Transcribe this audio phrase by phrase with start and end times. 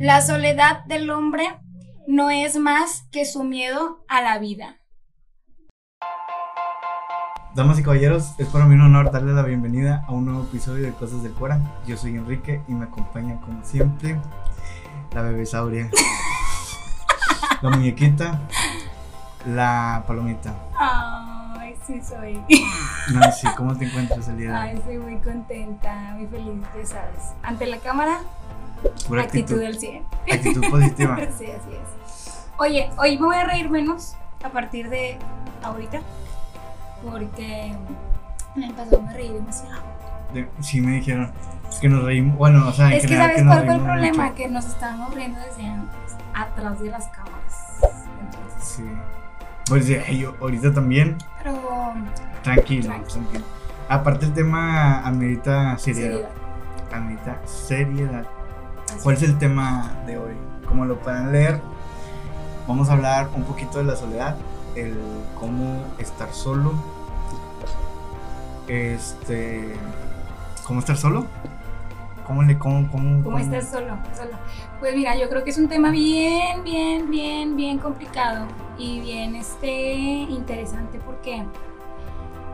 [0.00, 1.60] La soledad del hombre
[2.06, 4.78] no es más que su miedo a la vida.
[7.54, 10.86] Damas y caballeros, es para mí un honor darles la bienvenida a un nuevo episodio
[10.86, 11.60] de Cosas del Cora.
[11.86, 14.18] Yo soy Enrique y me acompaña como siempre
[15.12, 15.90] la bebesauria,
[17.60, 18.40] la muñequita,
[19.44, 20.54] la palomita.
[21.92, 22.40] Sí soy.
[23.12, 24.60] Nancy, ¿cómo te encuentras el día de hoy?
[24.70, 27.32] Ay, estoy muy contenta, muy feliz, ya sabes.
[27.42, 28.18] Ante la cámara,
[29.08, 30.04] Pura actitud actitud, del 100.
[30.32, 31.16] actitud positiva.
[31.38, 32.44] Sí, así es.
[32.58, 34.14] Oye, hoy me voy a reír menos
[34.44, 35.18] a partir de
[35.62, 36.00] ahorita,
[37.10, 37.74] porque
[38.56, 39.82] en el pasado me reí demasiado.
[40.32, 41.32] De- Sí, me dijeron
[41.80, 42.36] que nos reímos.
[42.38, 44.22] Bueno, o sea, Es que ¿sabes nos cuál fue el problema?
[44.24, 44.34] mucho.
[44.36, 47.80] Que nos estábamos riendo desde antes, atrás de las cámaras.
[48.20, 48.84] Entonces, Sí.
[49.68, 51.60] Pues yo ahorita también, pero
[52.42, 53.12] tranquilo, Tranqui.
[53.12, 53.44] tranquilo.
[53.88, 56.10] Aparte el tema amerita seriedad.
[56.10, 56.30] seriedad.
[56.92, 58.24] Amerita seriedad.
[58.88, 60.34] Así ¿Cuál es el tema de hoy?
[60.66, 61.60] Como lo pueden leer,
[62.66, 64.36] vamos a hablar un poquito de la soledad,
[64.74, 64.96] el
[65.38, 66.72] cómo estar solo,
[68.68, 69.74] este,
[70.64, 71.26] cómo estar solo,
[72.30, 73.98] cómo le, cómo, cómo, ¿Cómo estás solo?
[74.16, 74.30] solo?
[74.78, 78.46] Pues mira, yo creo que es un tema bien, bien, bien, bien complicado
[78.78, 81.42] y bien este, interesante porque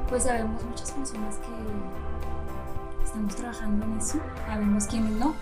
[0.08, 5.34] pues sabemos muchas personas que estamos trabajando en eso, sabemos quienes no.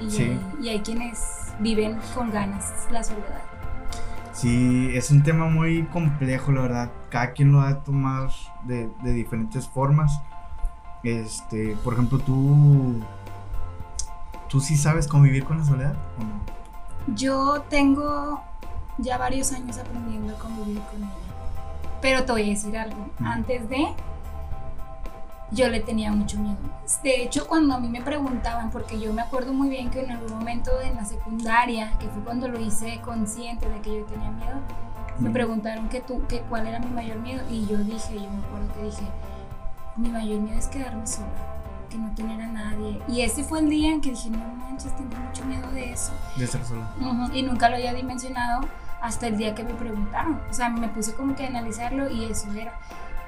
[0.00, 0.36] Y, Sí.
[0.60, 3.42] y hay quienes viven con ganas la soledad.
[4.32, 6.90] Sí, es un tema muy complejo, la verdad.
[7.10, 8.28] Cada quien lo va a tomar
[8.64, 10.20] de, de diferentes formas.
[11.04, 13.00] Este, por ejemplo, tú,
[14.48, 17.14] tú sí sabes convivir con la soledad o no?
[17.14, 18.42] Yo tengo
[18.98, 21.12] ya varios años aprendiendo a convivir con ella.
[22.00, 23.08] Pero te voy a decir algo.
[23.18, 23.26] Mm.
[23.26, 23.88] Antes de,
[25.50, 26.56] yo le tenía mucho miedo.
[27.02, 30.12] De hecho, cuando a mí me preguntaban, porque yo me acuerdo muy bien que en
[30.12, 34.30] algún momento en la secundaria, que fue cuando lo hice consciente de que yo tenía
[34.30, 34.56] miedo,
[35.18, 37.42] me preguntaron que tú, que cuál era mi mayor miedo.
[37.50, 39.04] Y yo dije, yo me acuerdo que dije,
[39.96, 41.28] mi mayor miedo es quedarme sola,
[41.88, 43.00] que no tener a nadie.
[43.08, 46.12] Y ese fue el día en que dije, no manches, tengo mucho miedo de eso.
[46.36, 46.90] De estar sola.
[47.32, 48.66] Y nunca lo había dimensionado
[49.00, 50.40] hasta el día que me preguntaron.
[50.50, 52.72] O sea, me puse como que a analizarlo y eso era.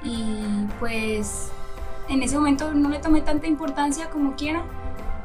[0.03, 1.51] Y pues
[2.09, 4.63] en ese momento no le tomé tanta importancia como quiera,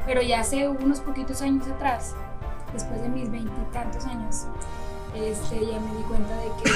[0.05, 2.15] pero ya hace unos poquitos años atrás,
[2.73, 4.47] después de mis veintitantos años,
[5.15, 6.71] este, ya me di cuenta de que,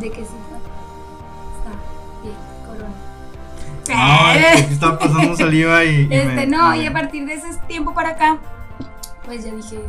[0.00, 0.34] de que sí.
[3.88, 7.26] No, es que estaba pasando saliva y, y me- Este, no, me- y a partir
[7.26, 8.38] de ese tiempo para acá,
[9.24, 9.80] pues ya dije,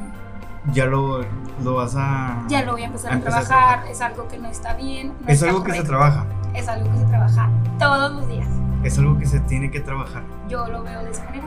[0.74, 1.22] ya lo,
[1.63, 2.44] lo vas a...
[2.47, 5.09] ya lo voy a empezar a, empezar a trabajar, es algo que no está bien.
[5.22, 6.25] no Es está algo que se trabaja,
[6.56, 8.47] Es algo que se trabaja todos los días.
[8.84, 11.46] es algo que se tiene que trabajar, Yo lo veo de esa manera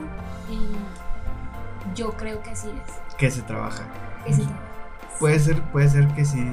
[0.51, 0.69] y
[1.97, 3.17] yo creo que así es.
[3.17, 3.83] que se trabaja.
[4.25, 4.61] que se trabaja.
[5.19, 6.45] Puede ser, puede ser que sí,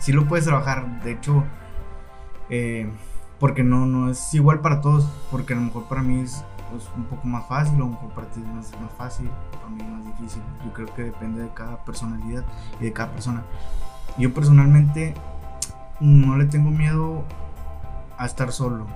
[0.00, 0.84] sí lo puedes trabajar.
[1.02, 1.44] De hecho,
[2.50, 2.90] eh,
[3.38, 5.08] porque no, no es igual para todos.
[5.30, 8.10] Porque a lo mejor para mí es pues, un poco más fácil, a lo mejor
[8.10, 10.42] para ti es más, fácil, para mí es más difícil.
[10.64, 12.44] Yo creo que depende de cada personalidad
[12.80, 13.42] y de cada persona.
[14.18, 15.14] Yo personalmente
[16.00, 17.24] no le tengo miedo
[18.16, 18.86] a estar solo.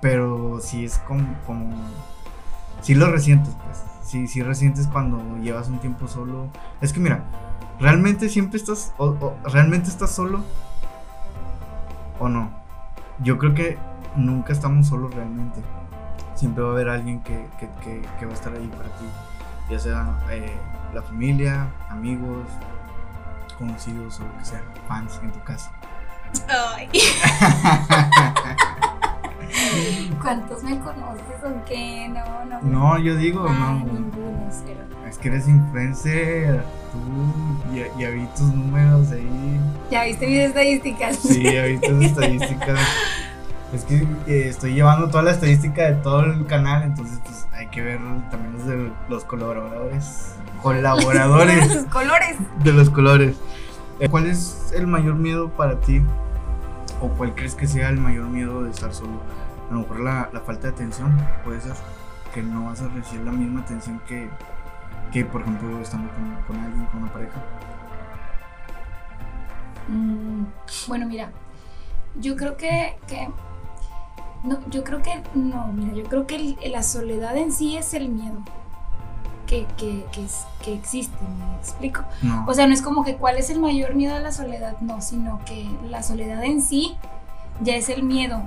[0.00, 1.74] Pero sí es como, como
[2.80, 3.82] sí lo resientes, pues.
[4.02, 6.48] Sí, sí resientes cuando llevas un tiempo solo.
[6.80, 7.24] Es que mira,
[7.78, 8.94] ¿realmente siempre estás,
[9.44, 10.42] realmente estás solo?
[12.18, 12.50] ¿O no?
[13.20, 13.78] Yo creo que
[14.16, 15.60] nunca estamos solos realmente.
[16.34, 19.04] Siempre va a haber alguien que, que- que- que va a estar ahí para ti.
[19.70, 20.56] Ya sea eh,
[20.94, 22.46] la familia, amigos,
[23.58, 25.68] conocidos o lo que sea, fans en tu caso.
[30.22, 32.08] ¿Cuántos me conoces o qué?
[32.08, 32.62] No, no.
[32.62, 33.72] No, yo digo, Ay, no.
[33.92, 34.80] ninguno, cero.
[35.08, 36.62] Es que eres influencer.
[36.92, 39.60] Tú ya, ya vi tus números ahí.
[39.90, 41.16] Ya viste mis estadísticas.
[41.16, 42.78] Sí, ya vi tus estadísticas.
[43.70, 43.96] Es que
[44.26, 47.98] eh, estoy llevando toda la estadística de todo el canal, entonces pues hay que ver
[48.30, 50.36] también los de los colaboradores.
[50.62, 52.36] Colaboradores Sus colores.
[52.64, 53.36] de los colores.
[54.00, 56.00] Eh, ¿Cuál es el mayor miedo para ti?
[57.02, 59.20] ¿O cuál crees que sea el mayor miedo de estar solo?
[59.70, 61.74] A lo mejor la, la falta de atención, puede ser.
[62.34, 64.28] Que no vas a recibir la misma atención que,
[65.12, 67.40] que por ejemplo, estando con, con alguien, con una pareja.
[69.88, 70.44] Mm,
[70.88, 71.30] bueno, mira,
[72.20, 73.28] yo creo que, que-
[74.44, 77.94] no, yo creo que no, mira, yo creo que el- la soledad en sí es
[77.94, 78.40] el miedo
[79.46, 82.02] que, que, que, es- que existe, ¿me explico?
[82.22, 82.44] No.
[82.46, 85.00] O sea, no es como que cuál es el mayor miedo a la soledad, no,
[85.00, 86.96] sino que la soledad en sí
[87.62, 88.42] ya es el miedo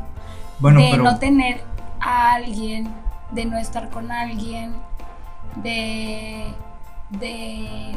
[0.61, 1.03] bueno, de pero.
[1.03, 1.61] no tener
[1.99, 2.93] a alguien,
[3.31, 4.73] de no estar con alguien,
[5.57, 6.53] de,
[7.09, 7.91] de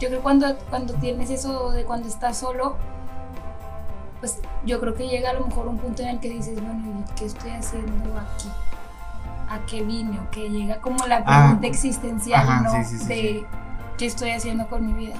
[0.00, 2.76] yo creo cuando, cuando tienes eso de cuando estás solo,
[4.20, 6.82] pues yo creo que llega a lo mejor un punto en el que dices, bueno,
[7.00, 8.48] ¿y qué estoy haciendo aquí?
[9.48, 10.18] ¿A qué vine?
[10.20, 12.70] O que llega como la Ah, pregunta existencial, ajá, ¿no?
[12.72, 13.46] sí, sí, sí, de
[13.96, 15.16] qué estoy haciendo con mi vida.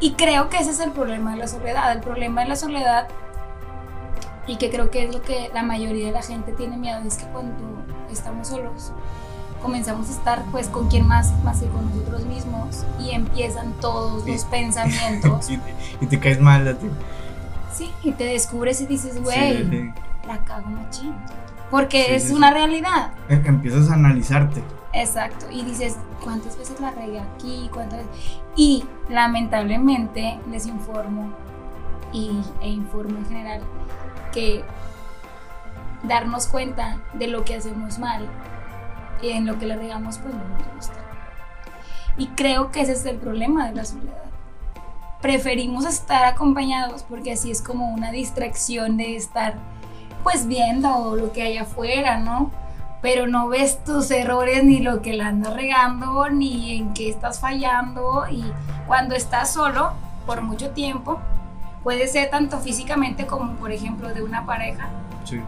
[0.00, 1.92] Y creo que ese es el problema de la soledad.
[1.92, 3.06] El problema de la soledad,
[4.46, 7.16] y que creo que es lo que la mayoría de la gente tiene miedo, es
[7.16, 7.54] que cuando
[8.10, 8.92] estamos solos,
[9.62, 14.24] comenzamos a estar pues con quien más, más que con nosotros mismos, y empiezan todos
[14.24, 14.32] Sí.
[14.32, 15.48] los pensamientos.
[15.50, 16.86] y, te- y te caes mal a ti.
[17.72, 19.90] sí, y te descubres y dices, güey, sí.
[20.26, 21.14] la cago machín.
[21.70, 23.12] Porque Sí, es una realidad.
[23.28, 24.62] Em- Empiezas a analizarte.
[24.92, 25.46] Exacto.
[25.50, 27.68] Y dices, ¿cuántas veces la regué aquí?
[27.72, 28.38] ¿Cuántas veces?
[28.54, 31.30] Y lamentablemente les informo
[32.12, 32.30] y,
[32.60, 33.60] e informo en general
[34.34, 34.64] que
[36.02, 38.28] darnos cuenta de lo que hacemos mal
[39.22, 40.98] y en lo que le regamos pues no nos gusta.
[42.16, 44.22] Y creo que ese es el problema de la soledad.
[45.22, 49.54] Preferimos estar acompañados porque así es como una distracción de estar
[50.22, 52.50] pues viendo lo que hay afuera, ¿no?
[53.00, 57.40] Pero no ves tus errores ni lo que la andas regando ni en qué estás
[57.40, 58.44] fallando y
[58.86, 59.92] cuando estás solo
[60.26, 61.20] por mucho tiempo
[61.84, 64.88] puede ser tanto físicamente como por ejemplo de una pareja
[65.24, 65.40] Sí.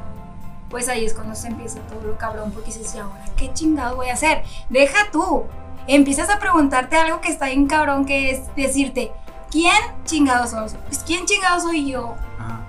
[0.69, 3.97] pues ahí es cuando se empieza todo lo cabrón, porque dices, ¿y ahora qué chingado
[3.97, 4.43] voy a hacer?
[4.71, 5.45] Deja tú.
[5.89, 9.13] Empiezas a preguntarte algo que está bien cabrón, que es decirte,
[9.51, 9.73] ¿quién
[10.05, 10.69] chingado soy?
[10.87, 12.15] Pues, ¿Quién chingado soy yo?
[12.39, 12.61] Ajá.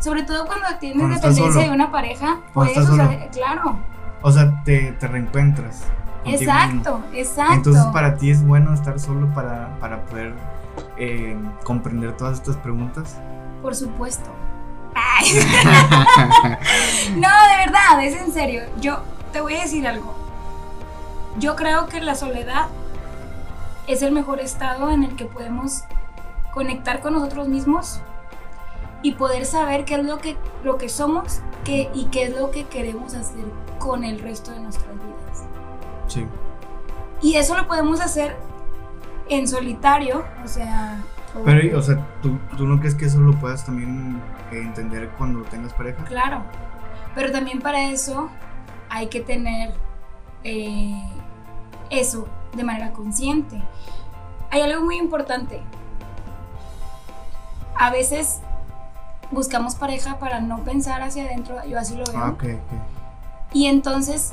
[0.00, 3.78] Sobre todo cuando tienes Cuando dependencia de una pareja, estás o sea, claro.
[4.22, 5.84] O sea, te, te reencuentras.
[6.24, 6.42] mismo.
[6.42, 7.54] Exacto, exacto.
[7.54, 10.34] Entonces para ti es bueno estar solo para, para poder
[10.96, 13.16] eh, comprender todas estas preguntas.
[13.62, 14.30] Por supuesto.
[14.94, 15.26] Ay.
[17.16, 18.62] no, de verdad, es en serio.
[18.80, 19.00] Yo
[19.32, 20.14] te voy a decir algo.
[21.38, 22.68] Yo creo que la soledad
[23.86, 25.84] es el mejor estado en el que podemos
[26.52, 28.00] conectar con nosotros mismos
[29.02, 32.50] y poder saber qué es lo que, lo que somos qué, y qué es lo
[32.50, 33.44] que queremos hacer
[33.78, 35.44] con el resto de nuestras vidas.
[36.08, 36.26] Sí.
[37.20, 38.36] Y eso lo podemos hacer
[39.28, 41.02] en solitario, o sea...
[41.34, 44.20] o- Pero, o sea, ¿tú, tú no crees que eso lo puedas también
[44.52, 46.04] eh, entender cuando tengas pareja?
[46.04, 46.42] Claro,
[47.14, 48.28] pero también para eso
[48.88, 49.74] hay que tener
[50.44, 51.02] eh,
[51.90, 53.60] eso de manera consciente.
[54.50, 55.60] Hay algo muy importante.
[57.78, 58.40] A veces
[59.30, 62.16] buscamos pareja para no pensar hacia adentro, yo así lo veo.
[62.18, 63.52] Ah, ok, ok.
[63.52, 64.32] Y entonces,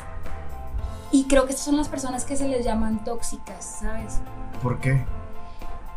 [1.11, 4.19] y creo que estas son las personas que se les llaman tóxicas, ¿sabes?
[4.63, 5.05] ¿Por qué?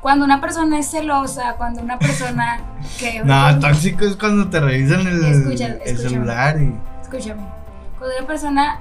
[0.03, 2.61] Cuando una persona es celosa, cuando una persona
[2.99, 3.23] que...
[3.25, 6.09] No, tóxico es cuando te revisan el, Escucha, el escúchame.
[6.11, 6.75] celular y...
[7.01, 7.43] Escúchame,
[7.99, 8.81] cuando una persona...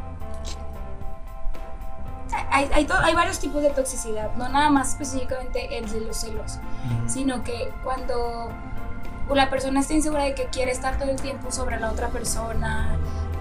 [2.52, 6.60] Hay, hay, hay varios tipos de toxicidad, no nada más específicamente el de los celos,
[7.08, 8.50] sino que cuando
[9.34, 12.98] la persona está insegura de que quiere estar todo el tiempo sobre la otra persona,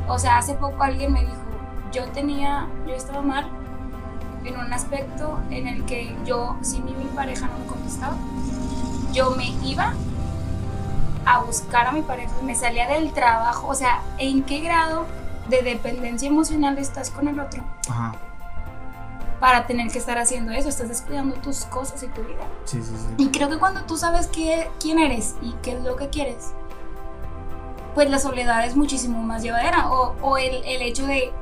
[0.06, 1.34] o sea, hace poco alguien me dijo,
[1.92, 3.50] yo tenía, yo estaba mal
[4.44, 8.16] en un aspecto en el que yo, si mi, mi pareja no me contestaba,
[9.12, 9.94] yo me iba
[11.26, 15.06] a buscar a mi pareja, me salía del trabajo, o sea, ¿en qué grado
[15.48, 18.14] de dependencia emocional estás con el otro Ajá,
[19.40, 20.68] para tener que estar haciendo eso?
[20.68, 22.44] Estás descuidando tus cosas y tu vida.
[22.64, 23.14] sí, sí, sí.
[23.16, 26.52] Y creo que cuando tú sabes qué, quién eres y qué es lo que quieres,
[27.94, 29.90] pues la soledad es muchísimo más llevadera.
[29.90, 31.32] O, o el, el hecho de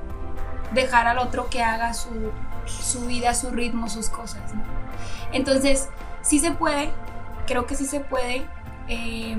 [0.75, 2.11] dejar al otro que haga su,
[2.67, 4.55] su vida, su ritmo, sus cosas.
[4.55, 4.63] ¿no?
[5.33, 5.89] Entonces,
[6.23, 6.91] sí se puede,
[7.47, 8.47] creo que sí se puede
[8.89, 9.37] eh,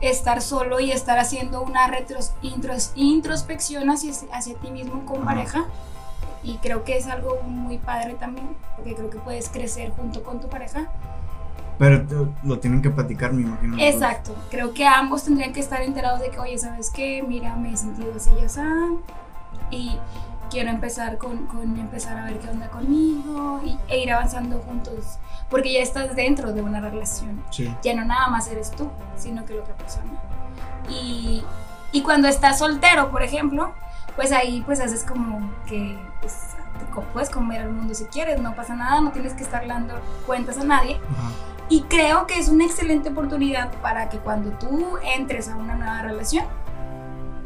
[0.00, 5.64] estar solo y estar haciendo una retros- intros- introspección hacia, hacia ti mismo con pareja.
[6.42, 10.40] Y creo que es algo muy padre también, porque creo que puedes crecer junto con
[10.40, 10.90] tu pareja.
[11.78, 13.76] Pero te- lo tienen que platicar, me imagino.
[13.80, 17.24] Exacto, creo que ambos tendrían que estar enterados de que, oye, ¿sabes qué?
[17.26, 18.60] Mira, me he sentido así y así,
[19.70, 19.98] y
[20.50, 25.18] quiero empezar con, con empezar a ver qué onda conmigo y, e ir avanzando juntos,
[25.50, 27.42] porque ya estás dentro de una relación.
[27.50, 27.74] Sí.
[27.82, 30.12] Ya no nada más eres tú, sino que la otra persona.
[30.88, 31.44] Y,
[31.92, 33.72] y cuando estás soltero, por ejemplo,
[34.16, 36.50] pues ahí pues haces como que pues,
[37.12, 39.94] puedes comer al mundo si quieres, no pasa nada, no tienes que estar dando
[40.26, 41.00] cuentas a nadie.
[41.10, 41.30] Ajá.
[41.68, 46.02] Y creo que es una excelente oportunidad para que cuando tú entres a una nueva
[46.02, 46.44] relación,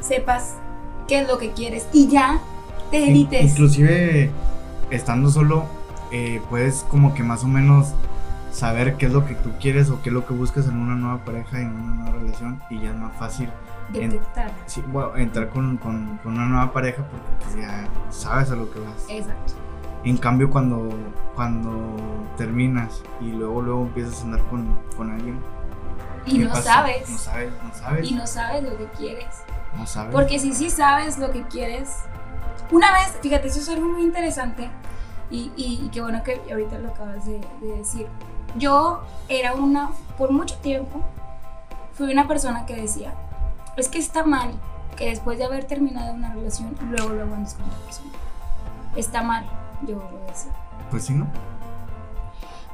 [0.00, 0.54] sepas
[1.06, 2.40] qué es lo que quieres y ya
[2.90, 3.50] te In- evites.
[3.52, 4.30] Inclusive,
[4.90, 5.64] estando solo,
[6.12, 7.92] eh, puedes como que más o menos
[8.50, 10.94] saber qué es lo que tú quieres o qué es lo que buscas en una
[10.94, 13.50] nueva pareja, en una nueva relación, y ya es más fácil
[13.92, 14.50] Detectar.
[14.66, 18.70] sí, bueno, entrar con, con- con una nueva pareja porque pues ya sabes a lo
[18.70, 19.04] que vas.
[19.08, 19.54] Exacto.
[20.04, 20.88] En cambio, cuando,
[21.34, 21.96] cuando
[22.36, 25.38] terminas y luego luego empiezas a andar con, con alguien.
[26.26, 26.62] Y ¿qué no pasa?
[26.62, 27.08] sabes.
[27.10, 28.10] No sabes, no sabes.
[28.10, 29.26] Y no sabes lo que quieres.
[29.76, 30.12] no sabes.
[30.12, 31.88] Porque si sí sabes lo que quieres.
[32.70, 34.70] Una vez, fíjate, eso es algo muy interesante.
[35.30, 38.06] Y, y, y qué bueno que ahorita lo acabas de, de decir.
[38.56, 41.02] Yo era una, por mucho tiempo,
[41.92, 43.12] fui una persona que decía,
[43.76, 44.52] es que está mal
[44.96, 48.10] que después de haber terminado una relación, luego luego andes con otra persona.
[48.96, 49.46] Está mal,
[49.86, 50.50] yo lo decía.
[50.90, 51.26] Pues sí, ¿no?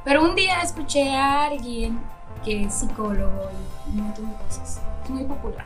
[0.03, 1.99] Pero un día escuché a alguien
[2.43, 3.49] que es psicólogo
[3.87, 4.81] y un montón de cosas.
[5.03, 5.65] Es muy popular.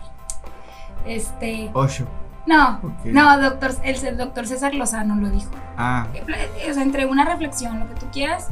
[1.06, 1.70] Este.
[1.74, 2.06] Ocho.
[2.46, 5.52] No, no, doctor, el, el doctor César Lozano lo dijo.
[5.78, 6.08] Ah.
[6.70, 8.48] O sea, entre una reflexión, lo que tú quieras,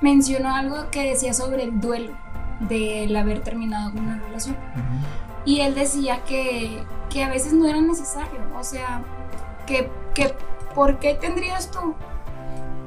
[0.00, 2.12] mencionó algo que decía sobre el duelo
[2.60, 4.56] del haber terminado con una relación.
[5.44, 8.40] Y él decía que, que a veces no era necesario.
[8.58, 9.02] O sea,
[9.66, 10.34] que, que
[10.74, 11.94] ¿por qué tendrías tú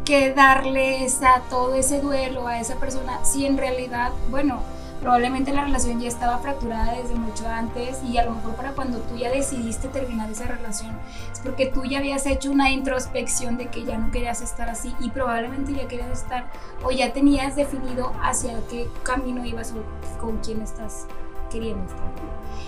[0.06, 4.62] que darle esa, todo ese duelo a esa persona si en realidad, bueno,
[5.00, 9.00] probablemente la relación ya estaba fracturada desde mucho antes y a lo mejor para cuando
[9.00, 10.96] tú ya decidiste terminar esa relación
[11.32, 14.96] es porque tú ya habías hecho una introspección de que ya no querías estar así
[15.00, 16.52] y probablemente ya querías estar
[16.84, 21.08] o ya tenías definido hacia qué camino ibas o con quién estás
[21.50, 22.08] queriendo estar.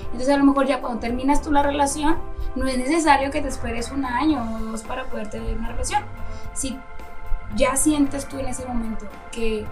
[0.05, 2.17] Entonces a lo mejor ya cuando terminas tú la relación,
[2.55, 6.03] no es necesario que te esperes un año o dos para poder tener una relación.
[6.53, 6.77] Si
[7.55, 9.65] ya sientes tú en ese momento que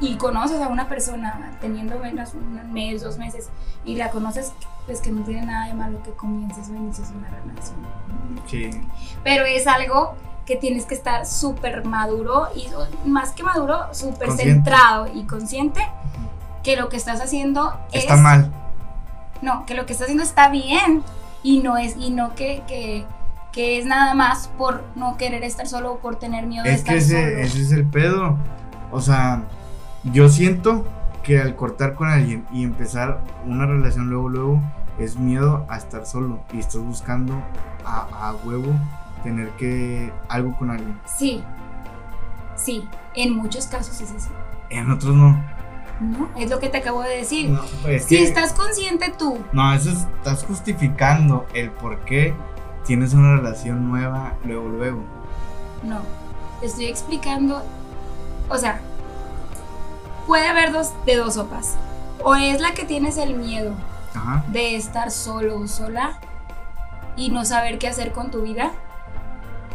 [0.00, 3.50] y conoces a una persona teniendo apenas un mes, dos meses
[3.84, 4.52] y la conoces,
[4.86, 7.76] pues que no tiene nada de malo que comiences o inicies una relación.
[8.46, 8.70] Sí.
[9.22, 10.14] Pero es algo
[10.46, 12.66] que tienes que estar súper maduro y
[13.08, 15.86] más que maduro, súper centrado y consciente
[16.64, 18.50] que lo que estás haciendo Está es mal.
[19.40, 21.02] no, que lo que está haciendo está bien
[21.44, 23.04] y no es y no que, que,
[23.52, 26.78] que es nada más por no querer estar solo o por tener miedo de Es
[26.80, 27.18] estar que solo.
[27.18, 28.36] ese, ese es el pedo.
[28.90, 29.42] O sea,
[30.04, 30.84] yo siento
[31.22, 34.60] que al cortar con alguien y empezar una relación luego, luego,
[34.98, 37.34] es miedo a estar solo y estás buscando
[37.84, 38.72] a, a huevo
[39.22, 40.98] tener que algo con alguien.
[41.06, 41.42] Sí,
[42.56, 44.30] sí, en muchos casos es así.
[44.70, 45.40] En otros no.
[46.00, 46.28] ¿No?
[46.36, 47.50] Es lo que te acabo de decir.
[47.50, 52.34] No, pues, si que- estás consciente tú, no, eso es- estás justificando el por qué
[52.84, 55.02] tienes una relación nueva luego, luego.
[55.84, 56.00] no.
[56.60, 57.62] Te estoy explicando.
[58.48, 58.80] O sea,
[60.26, 61.76] puede haber dos de dos sopas.
[62.24, 63.74] O es la que tienes el miedo
[64.14, 64.44] Ajá.
[64.48, 66.18] de estar solo o sola
[67.16, 68.70] y no saber qué hacer con tu vida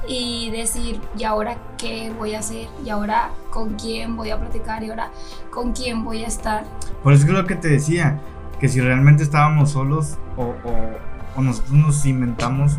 [0.08, 2.68] y decir, ¿y ahora qué voy a hacer?
[2.86, 4.84] ¿Y ahora con quién voy a platicar?
[4.84, 5.12] ¿Y ahora
[5.52, 6.64] con quién voy a estar?
[7.04, 8.20] Por eso es lo que te decía,
[8.60, 10.98] que si realmente estábamos solos o, o-
[11.36, 12.78] o nosotros nos inventamos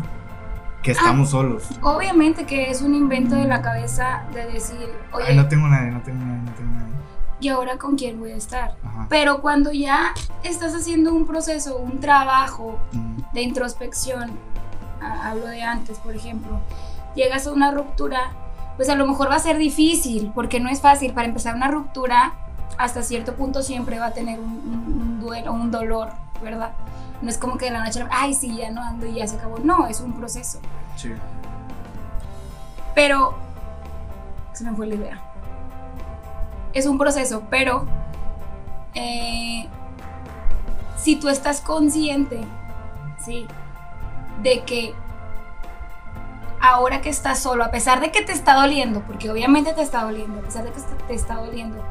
[0.81, 1.67] que estamos solos.
[1.83, 5.91] Obviamente que es un invento de la cabeza de decir, oye, Ay, no tengo nadie,
[5.91, 6.93] no tengo nadie, no tengo nadie.
[7.39, 8.75] ¿Y ahora con quién voy a estar?
[8.83, 9.07] Ajá.
[9.09, 14.31] Pero cuando ya estás haciendo un proceso, un trabajo Mm, de introspección,
[15.01, 16.59] a- hablo de antes, por ejemplo,
[17.15, 18.31] llegas a una ruptura,
[18.75, 21.13] pues a lo mejor va a ser difícil, porque no es fácil.
[21.13, 22.33] Para empezar una ruptura,
[22.77, 26.71] hasta cierto punto siempre va a tener un, un- un duelo, un dolor, ¿verdad?
[27.21, 29.35] No es como que de la noche, ay, sí, ya no ando y ya se
[29.35, 29.57] acabó.
[29.59, 30.59] No, es un proceso.
[30.95, 31.11] Sí.
[32.95, 33.33] Pero,
[34.53, 35.21] se me fue la idea.
[36.73, 37.85] Es un proceso, pero
[38.93, 39.67] eh,
[40.97, 42.41] si tú estás consciente,
[43.23, 43.47] sí,
[44.41, 44.93] de que
[46.61, 50.03] ahora que estás solo, a pesar de que te está doliendo, porque obviamente te está
[50.03, 51.83] doliendo, a pesar de que te está doliendo,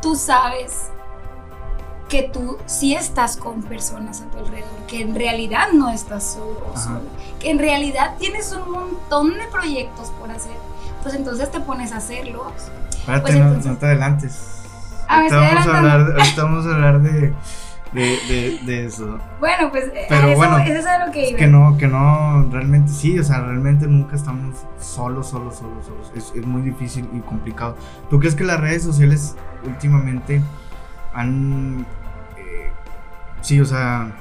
[0.00, 0.90] tú sabes
[2.08, 6.66] que tú sí estás con personas a tu alrededor, que en realidad no estás solo
[6.68, 6.84] o Ajá.
[6.84, 7.00] sola,
[7.38, 10.56] que en realidad tienes un montón de proyectos por hacer,
[11.02, 12.52] pues entonces te pones a hacerlos.
[13.00, 14.46] Espérate, Pues no, entonces- no te adelantes.
[15.08, 17.32] Ah, ahorita, vamos a hablar, ahorita vamos a hablar de,
[17.92, 19.18] de, de, de eso.
[19.40, 21.38] Bueno, pues eh, Pero eso, bueno, eso es a lo que iba.
[21.38, 26.12] que no, que no, realmente sí, o sea, realmente nunca estamos solos, solos, solos, solos.
[26.14, 27.76] Es, es muy difícil y complicado.
[28.08, 30.40] ¿Tú crees que las redes sociales últimamente
[31.12, 31.84] han,
[32.38, 32.70] eh,
[33.40, 34.12] sí, o sea,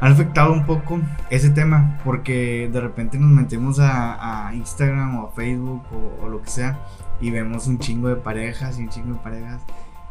[0.00, 1.98] han afectado un poco ese tema?
[2.04, 5.82] Porque de repente nos metemos a, Instagram o a Facebook
[6.22, 6.78] o, lo que sea
[7.20, 9.60] y vemos un chingo de parejas y un chingo de parejas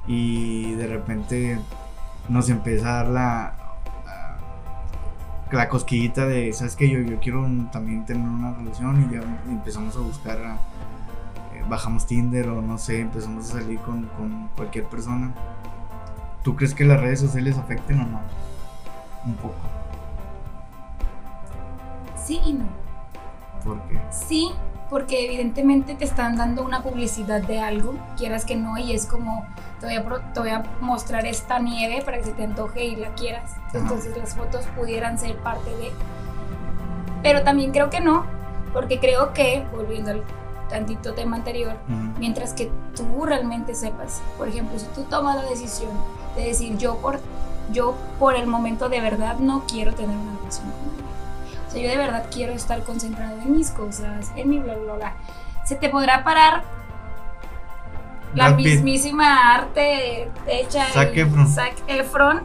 [0.08, 1.60] y de repente
[2.30, 3.54] nos empieza a dar la,
[5.52, 6.90] la cosquillita de, ¿sabes qué?
[6.90, 10.38] Yo, yo quiero también tener una relación y ya empezamos a buscar,
[11.54, 15.34] eh, bajamos Tinder o no sé, empezamos a salir con, con cualquier persona.
[16.44, 18.20] ¿Tú crees que las redes sociales afecten o no?
[19.26, 19.56] Un poco.
[22.24, 22.66] Sí y no.
[23.64, 24.00] ¿Por qué?
[24.12, 24.52] Sí,
[24.90, 29.46] porque evidentemente te están dando una publicidad de algo, quieras que no, y es como,
[29.80, 32.86] te voy a, pro- te voy a mostrar esta nieve para que se te antoje
[32.86, 33.52] y la quieras.
[33.70, 33.78] Ajá.
[33.80, 35.92] Entonces las fotos pudieran ser parte de...
[37.22, 38.26] Pero también creo que no,
[38.74, 40.24] porque creo que, volviendo al
[40.70, 41.76] tantito tema anterior,
[42.20, 45.92] mientras que tú realmente sepas, por ejemplo, si tú tomas la decisión
[46.36, 47.20] de decir yo por,
[47.72, 51.06] yo por el momento de verdad no quiero tener una relación con alguien.
[51.68, 54.94] O sea, yo de verdad quiero estar concentrado en mis cosas, en mi bla bla
[54.94, 55.14] bla.
[55.66, 56.64] Se te podrá parar
[58.36, 58.66] la Brad Pitt.
[58.66, 61.48] mismísima arte hecha Zac en Efron.
[61.48, 62.44] Zac Efron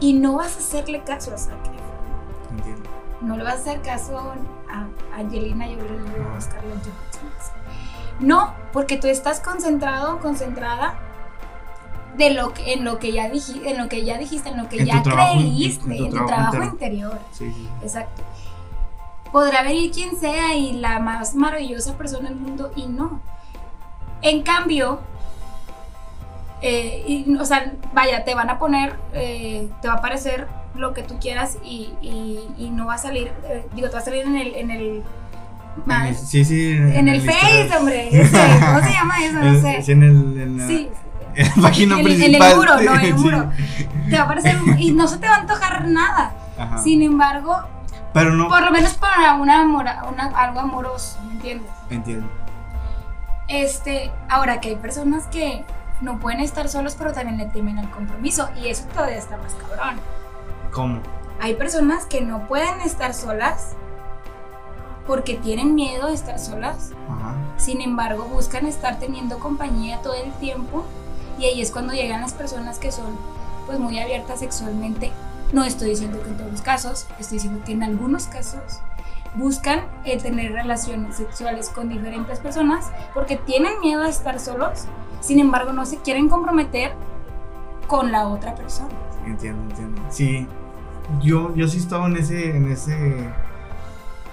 [0.00, 2.56] y no vas a hacerle caso a Zac Efron.
[2.56, 2.90] Entiendo.
[3.20, 4.34] No le vas a hacer caso
[4.70, 4.86] a
[5.16, 7.58] Angelina Jolie o a Scarlett Johansson.
[8.20, 10.98] No, porque tú estás concentrado, concentrada
[12.18, 14.68] de lo que, en lo que ya dijiste, en lo que ya dijiste, en lo
[14.68, 17.18] que En ya en- creíste, en tu en tu trabajo trabajo interior.
[17.32, 17.68] Sí, sí.
[17.82, 18.22] Exacto.
[19.32, 23.20] Podrá venir quien sea y la más maravillosa persona del mundo y no.
[24.22, 25.00] En cambio,
[26.60, 30.92] eh, y, o sea, vaya, te van a poner, eh, te va a aparecer lo
[30.94, 34.04] que tú quieras y, y- y no va a salir, eh, digo, te va a
[34.04, 35.02] salir en el, en el,
[36.08, 36.72] el- sí, sí.
[36.72, 39.38] en el Face, hombre, ese, ¿cómo se llama eso?
[39.38, 39.92] No sé.
[39.92, 40.40] En el.
[40.40, 40.88] En la, Sí,
[41.38, 42.50] en la página en, el- en principal.
[42.50, 43.12] el muro, no, en el Sí.
[43.24, 43.50] muro.
[44.08, 46.32] Te va a aparecer y no se te va a antojar nada.
[46.58, 46.78] Ajá.
[46.78, 47.56] Sin embargo,
[48.12, 48.48] Pero no.
[48.48, 51.70] por lo menos para una, amora- una algo amoroso, ¿me entiendes?
[51.90, 52.26] Entiendo.
[53.48, 55.64] Este, ahora que hay personas que
[56.00, 59.54] no pueden estar solos, pero también le temen al compromiso, y eso todavía está más
[59.54, 60.00] cabrón.
[60.72, 61.00] ¿Cómo?
[61.40, 63.74] Hay personas que no pueden estar solas
[65.06, 67.34] porque tienen miedo de estar solas, Ajá.
[67.56, 70.84] sin embargo buscan estar teniendo compañía todo el tiempo,
[71.38, 73.16] y ahí es cuando llegan las personas que son
[73.66, 75.12] pues muy abiertas sexualmente.
[75.52, 78.80] No estoy diciendo que en todos los casos, estoy diciendo que en algunos casos
[79.34, 84.84] buscan eh, tener relaciones sexuales con diferentes personas porque tienen miedo a estar solos,
[85.20, 86.92] sin embargo no se quieren comprometer
[87.86, 88.90] con la otra persona.
[89.26, 90.02] Entiendo, entiendo.
[90.10, 90.46] Sí.
[91.20, 93.28] Yo, yo sí estaba en ese, en ese.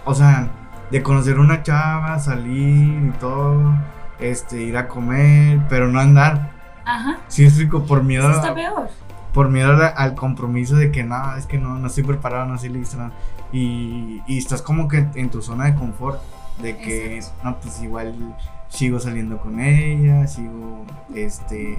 [0.03, 0.49] O sea,
[0.91, 3.73] de conocer una chava, salir y todo.
[4.19, 6.54] Este, ir a comer, pero no andar.
[6.85, 7.17] Ajá.
[7.27, 8.29] Sí, explico, por miedo.
[8.29, 8.89] Eso está peor.
[9.33, 12.69] por miedo al compromiso de que no, es que no, no estoy preparado, no estoy
[12.69, 12.97] listo.
[12.97, 13.11] no.
[13.51, 16.21] Y, y estás como que en tu zona de confort,
[16.61, 17.41] de que, Exacto.
[17.43, 18.35] no, pues igual
[18.69, 21.77] sigo saliendo con ella, sigo, este,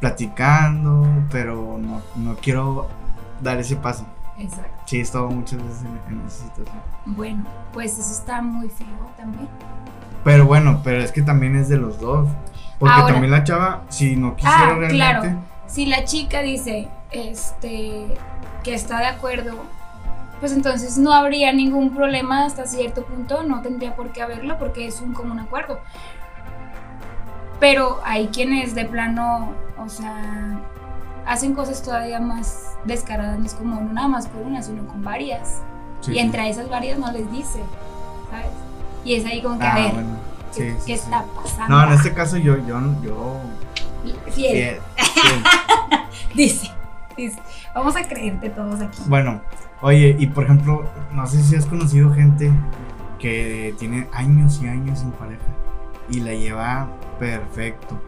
[0.00, 2.88] platicando, pero no, no quiero
[3.42, 4.06] dar ese paso.
[4.38, 4.82] Exacto.
[4.84, 6.76] Sí, he estado muchas veces en, en esa situación.
[7.06, 9.48] Bueno, pues eso está muy feo también.
[10.24, 12.28] Pero bueno, pero es que también es de los dos.
[12.78, 13.12] Porque Ahora.
[13.14, 15.22] también la chava, si no quisiera Ah, realmente, claro.
[15.66, 18.06] Si la chica dice este
[18.62, 19.52] que está de acuerdo,
[20.40, 24.86] pues entonces no habría ningún problema hasta cierto punto, no tendría por qué haberlo porque
[24.86, 25.80] es un común acuerdo.
[27.58, 30.58] Pero hay quienes de plano, o sea,
[31.26, 35.02] hacen cosas todavía más descaradas, no es como no nada más por una, sino con
[35.02, 35.62] varias.
[36.02, 36.20] sí, y sí.
[36.20, 37.60] entre esas varias no les dice,
[38.30, 38.46] ¿sabes?
[39.04, 40.15] Y es ahí como que, Ah, a ver, bueno.
[40.56, 41.04] Sí, ¿qué, sí, qué sí.
[41.04, 41.76] está pasando?
[41.76, 43.40] No, en este caso yo, yo, yo
[44.32, 44.78] Fiel.
[46.34, 46.70] Dice,
[47.16, 47.40] dice,
[47.74, 48.98] vamos a creerte todos aquí.
[49.06, 49.40] Bueno,
[49.80, 52.52] oye, y por ejemplo, no sé si has conocido gente
[53.18, 55.42] que tiene años y años sin pareja
[56.10, 56.88] y la lleva
[57.18, 57.98] perfecto.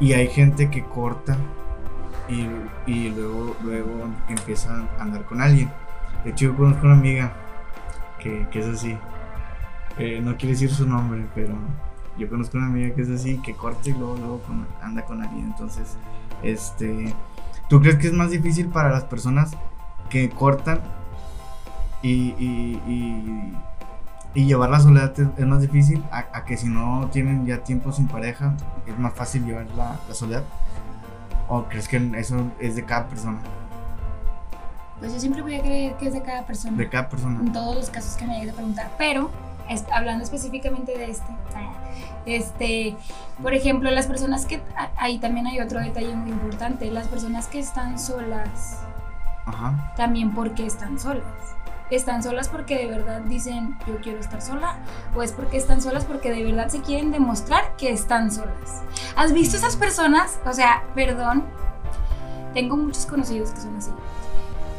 [0.00, 1.36] Y hay gente que corta
[2.28, 2.48] y,
[2.90, 5.70] y luego, luego empieza a andar con alguien.
[6.24, 7.32] De hecho, yo conozco una amiga
[8.18, 8.98] que, que es así.
[9.98, 11.54] Eh, no quiere decir su nombre, pero
[12.18, 15.22] yo conozco una amiga que es así, que corta y luego, luego con- anda con
[15.22, 15.46] alguien.
[15.46, 15.96] Entonces,
[16.42, 17.14] este,
[17.68, 19.52] ¿tú crees que es más difícil para las personas
[20.10, 20.80] que cortan
[22.02, 23.52] y, y, y-
[24.34, 27.90] y llevar la soledad es, más difícil a, a que si no tienen ya tiempo
[27.90, 28.52] sin pareja
[28.86, 30.44] es más fácil llevar la, la soledad?
[31.48, 33.38] ¿O crees que eso es de cada persona?
[34.98, 36.76] Pues yo siempre voy a creer que es de cada persona.
[36.76, 37.40] De cada persona.
[37.40, 38.90] En todos los casos que me llegues a preguntar.
[38.98, 39.30] Pero,
[39.68, 41.32] es- hablando específicamente de este,
[42.26, 42.96] este,
[43.42, 44.60] por ejemplo, las personas que,
[44.96, 48.78] ahí también hay otro detalle muy importante, las personas que están solas,
[49.46, 49.92] Ajá.
[49.96, 51.24] también porque están solas.
[51.88, 54.74] ¿Están solas porque de verdad dicen yo quiero estar sola?
[55.14, 58.82] ¿O es porque están solas porque de verdad se quieren demostrar que están solas?
[59.14, 60.40] ¿Has visto esas personas?
[60.44, 61.44] O sea, perdón,
[62.54, 63.90] tengo muchos conocidos que son así,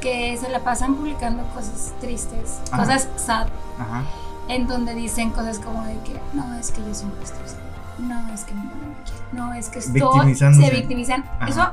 [0.01, 2.83] que se la pasan publicando cosas tristes, Ajá.
[2.83, 3.47] cosas sad,
[3.79, 4.03] Ajá.
[4.47, 7.61] En donde dicen cosas como de que no, es que yo estoy sola,
[7.99, 10.35] no, es que mi mamá me quiere, no, es que estoy...
[10.35, 11.25] Se victimizan.
[11.39, 11.49] Ajá.
[11.49, 11.71] Eso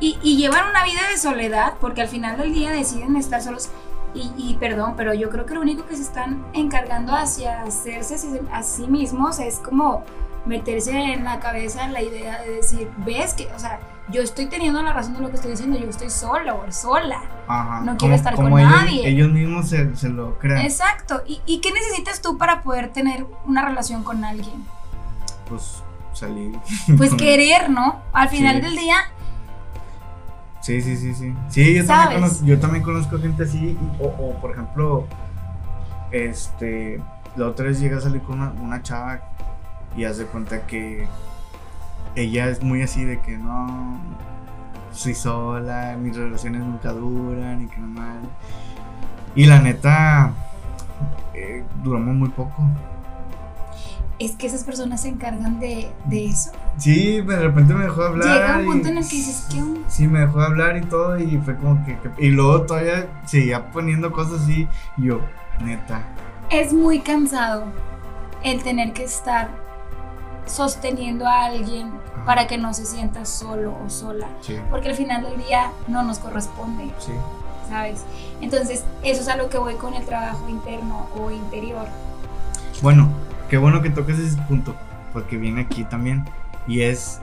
[0.00, 3.68] y, y llevan una vida de soledad porque al final del día deciden estar solos.
[4.14, 8.42] Y, y perdón, pero yo creo que lo único que se están encargando hacia hacerse
[8.52, 10.04] a sí mismos es como
[10.46, 13.80] meterse en la cabeza la idea de decir, ves que, o sea,
[14.10, 17.22] yo estoy teniendo la razón de lo que estoy diciendo, yo estoy sola o sola.
[17.48, 17.80] Ajá.
[17.80, 19.08] No quiero estar con ellos, nadie.
[19.08, 20.60] Ellos mismos se, se lo crean.
[20.60, 21.22] Exacto.
[21.26, 24.64] ¿Y, ¿Y qué necesitas tú para poder tener una relación con alguien?
[25.48, 26.58] Pues salir.
[26.98, 28.02] Pues querer, ¿no?
[28.12, 28.62] Al final Sí.
[28.62, 28.96] del día,
[30.60, 31.34] Sí, sí, sí, sí.
[31.50, 33.76] Sí, yo también, conozco, yo también conozco gente así.
[34.00, 35.06] o, o, por ejemplo,
[36.10, 37.02] este.
[37.36, 39.20] La otra vez llega a salir con una, una chava
[39.96, 41.06] y hace cuenta que
[42.16, 43.98] ella es muy así de que no.
[44.92, 48.20] Soy sola, mis relaciones nunca duran y que no mal.
[49.34, 50.32] Y la neta.
[51.34, 52.62] eh, duramos muy poco.
[54.20, 56.52] es que esas personas se encargan de, de eso.
[56.78, 58.28] Sí, de repente me dejó hablar.
[58.28, 59.80] Llega un punto y- en el que dices, ¿qué onda?
[59.88, 63.08] Sí, me dejó de hablar y todo y fue como que, que- Y luego todavía
[63.26, 65.20] seguía poniendo cosas así y yo,
[65.60, 66.02] neta.
[66.50, 67.64] Es muy cansado
[68.44, 69.48] el tener que estar
[70.46, 72.24] sosteniendo a alguien Ajá.
[72.24, 74.28] para que no se sienta solo o sola.
[74.40, 77.12] Sí, Porque al final del día no nos corresponde, sí.
[77.68, 78.04] ¿sabes?
[78.40, 81.86] Entonces, eso es a lo que voy con el trabajo interno o interior.
[82.82, 83.08] Bueno,
[83.48, 84.74] qué bueno que toques ese punto,
[85.12, 86.24] porque viene aquí también.
[86.66, 87.20] Y es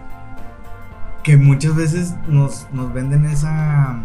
[1.23, 3.99] que muchas veces nos, nos venden esa,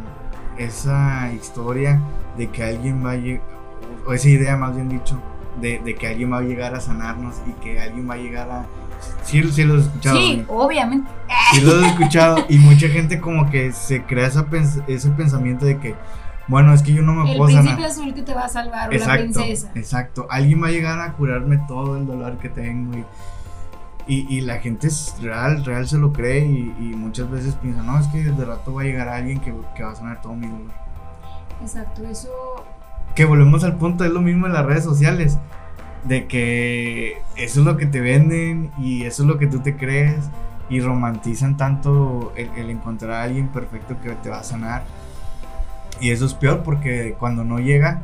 [0.59, 2.01] esa historia
[2.37, 3.43] de que alguien va a llegar,
[4.07, 5.19] o esa idea más bien dicho,
[5.61, 8.51] de, de que alguien va a llegar a sanarnos y que alguien va a llegar
[8.51, 8.67] a...
[9.25, 10.17] Sí, sí lo he escuchado.
[10.17, 11.11] Sí, obviamente.
[11.53, 15.65] Sí lo he escuchado y mucha gente como que se crea esa pens- ese pensamiento
[15.65, 15.95] de que,
[16.49, 17.91] bueno, es que yo no me El puedo príncipe sanar.
[17.91, 19.71] azul que te va a salvar o la Exacto, princesa.
[19.77, 20.27] exacto.
[20.31, 23.05] Alguien va a llegar a curarme todo el dolor que tengo y,
[24.09, 27.83] y, y la gente es real, real se lo cree y, y muchas veces piensa,
[27.83, 30.35] no, es que de rato va a llegar alguien que, que va a sanar todo
[30.35, 30.71] mi dolor.
[31.63, 32.29] Exacto, eso
[33.15, 35.39] Que volvemos al punto, es lo mismo en las redes sociales,
[36.07, 39.77] de que eso es lo que te venden y eso es lo que tú te
[39.77, 40.31] crees
[40.69, 44.85] y romantizan tanto el, encontrar a alguien perfecto que te va a sanar.
[46.01, 48.03] Y eso es peor porque cuando no llega,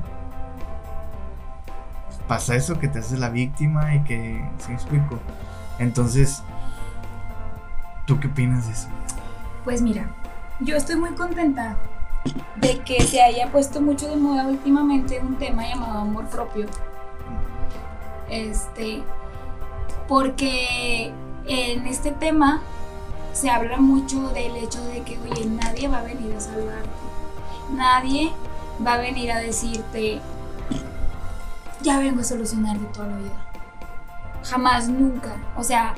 [2.26, 5.18] pasa eso, que te haces la víctima y que, ¿sí me explico?
[5.78, 6.42] Entonces,
[8.06, 8.88] ¿tú qué opinas de eso?
[9.64, 10.10] Pues mira,
[10.60, 11.76] yo estoy muy contenta
[12.56, 16.66] de que se haya puesto mucho de moda últimamente un tema llamado amor propio.
[18.32, 19.02] Este,
[20.08, 21.12] porque
[21.46, 22.62] en este tema
[23.34, 26.88] se habla mucho del hecho de que, oye, nadie va a venir a salvarte.
[27.74, 28.32] Nadie
[28.84, 30.18] va a venir a decirte,
[31.82, 33.46] ya vengo a solucionarte toda la vida.
[34.44, 35.36] Jamás, nunca.
[35.58, 35.94] O sea,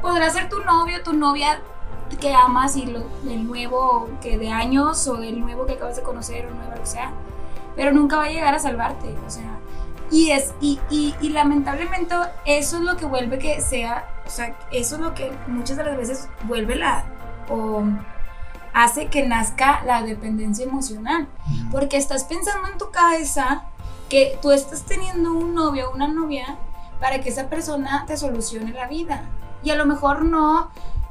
[0.00, 1.60] podrá ser tu novio, tu novia
[2.20, 6.02] que amas y lo, del nuevo que de años o del nuevo que acabas de
[6.02, 7.12] conocer o nuevo lo que sea,
[7.76, 9.58] pero nunca va a llegar a salvarte, o sea,
[10.12, 14.54] y es y, y, y lamentablemente eso es lo que vuelve que sea, o sea,
[14.70, 17.04] eso es lo que muchas de las veces vuelve la
[17.48, 17.82] o
[18.74, 21.28] hace que nazca la dependencia emocional,
[21.70, 23.64] porque estás pensando en tu cabeza
[24.08, 26.58] que tú estás teniendo un novio o una novia
[27.00, 29.24] para que esa persona te solucione la vida.
[29.62, 30.70] Y a lo mejor no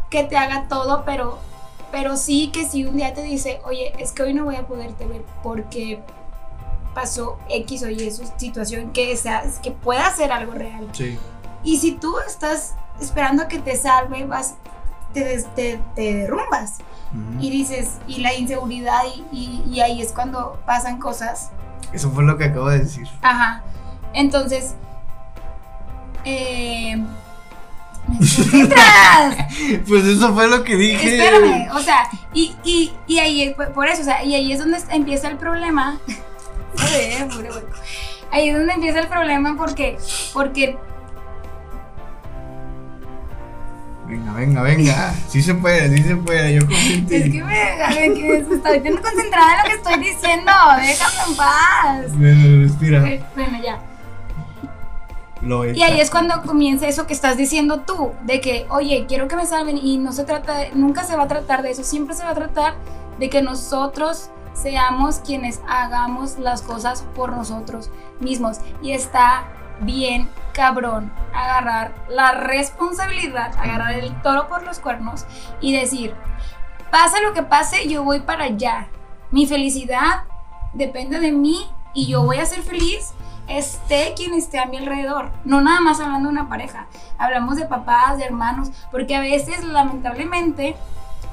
[0.09, 1.39] que te haga todo, pero,
[1.91, 4.67] pero sí que si un día te dice, oye, es que hoy no voy a
[4.67, 6.03] poderte ver porque
[6.93, 10.88] pasó X o Y su situación que, sea, que pueda ser algo real.
[10.93, 11.17] Sí.
[11.63, 14.56] Y si tú estás esperando a que te salve, vas,
[15.13, 16.77] te, te, te derrumbas
[17.12, 17.39] Ujú.
[17.43, 21.49] y dices, y la inseguridad, y, y- y ahí es cuando pasan cosas.
[21.93, 23.08] Eso fue lo que acabo de decir.
[23.21, 23.63] Ajá.
[24.13, 24.73] Entonces,
[26.25, 27.04] eh.
[29.88, 31.17] Pues eso fue lo que dije.
[31.17, 34.60] Espérame, o sea, y, y, y ahí, es- por eso, o sea, y ahí es
[34.60, 35.99] donde empieza el problema.
[36.77, 37.77] Joder, pobre hueco.
[38.31, 39.97] Ahí es donde empieza el problema porque,
[40.34, 40.77] porque
[44.07, 45.13] Venga, venga, venga.
[45.29, 46.53] Sí se puede, sí se puede.
[46.55, 51.29] Yo confío es que me, que estoy bien concentrada en lo que estoy diciendo, déjame
[51.31, 52.17] en paz.
[52.17, 52.99] Bueno, respira.
[53.36, 53.79] Bueno, ya.
[55.41, 59.27] Lo Y ahí es cuando comienza eso que estás diciendo tú, de que, oye, quiero
[59.29, 61.84] que me salven y no se trata, de- nunca se va a tratar de eso,
[61.84, 62.75] siempre se va a tratar
[63.17, 68.59] de que nosotros seamos quienes hagamos las cosas por nosotros mismos.
[68.81, 69.45] Y está
[69.81, 75.25] bien cabrón agarrar la responsabilidad, agarrar el toro por los cuernos
[75.59, 76.13] y decir,
[76.91, 78.87] pase lo que pase, yo voy para allá.
[79.31, 80.23] Mi felicidad
[80.73, 83.13] depende de mí y yo voy a ser feliz
[83.57, 85.31] esté quien esté a mi alrededor.
[85.45, 86.87] No nada más hablando de una pareja,
[87.17, 90.75] hablamos de papás, de hermanos, porque a veces lamentablemente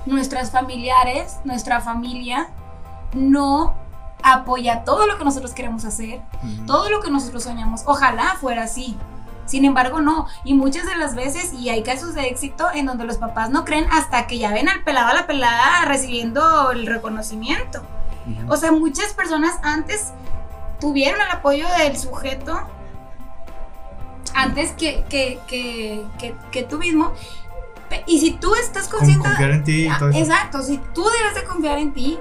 [0.06, 2.48] nuestras familiares, nuestra familia,
[3.12, 3.74] no
[4.22, 6.20] apoya todo lo que nosotros queremos hacer,
[6.66, 7.82] todo lo que nosotros soñamos.
[7.86, 8.96] Ojalá fuera así.
[9.46, 10.26] Sin embargo, no.
[10.44, 13.64] Y muchas de las veces, y hay casos de éxito en donde los papás no
[13.64, 17.82] creen hasta que ya ven al pelado a la pelada recibiendo el reconocimiento.
[18.48, 20.12] O sea, muchas personas antes
[20.80, 22.60] tuvieron el apoyo del sujeto
[24.34, 27.12] antes que, que, que, que, que tú mismo.
[28.06, 29.26] Y si tú estás Con- consciente...
[29.28, 29.98] confiar en ti Ah.
[30.12, 32.18] Exacto, si tú debes de confiar en ti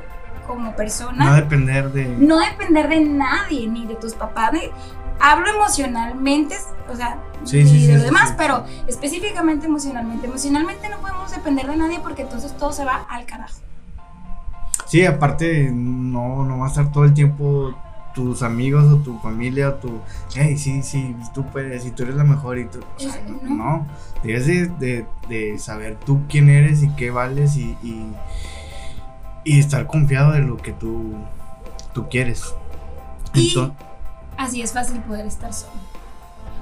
[0.48, 2.08] como persona, No depender de.
[2.08, 4.70] no depender de nadie, ni de tus papás, ni-
[5.20, 6.56] hablo emocionalmente,
[6.92, 10.26] o sea, Sí, y sí, de sí, lo demás, pero específicamente emocionalmente.
[10.28, 13.54] Emocionalmente no podemos depender de nadie porque entonces todo se va al carajo.
[14.88, 17.74] Sí, aparte, no, no va a estar todo el tiempo
[18.16, 20.00] tus amigos o tu familia o tu.
[20.34, 22.80] Hey, sí, sí, tú puedes y tú eres la mejor y tú.
[22.80, 23.56] o sea, no.
[23.56, 23.88] no.
[24.24, 27.78] Debes de, de- de saber tú quién eres y qué vales y.
[27.84, 28.12] y,
[29.48, 31.14] y estar confiado de lo que tú,
[31.94, 32.54] tú quieres.
[33.34, 33.74] Y- Enton-
[34.38, 35.72] Así es fácil poder estar solo.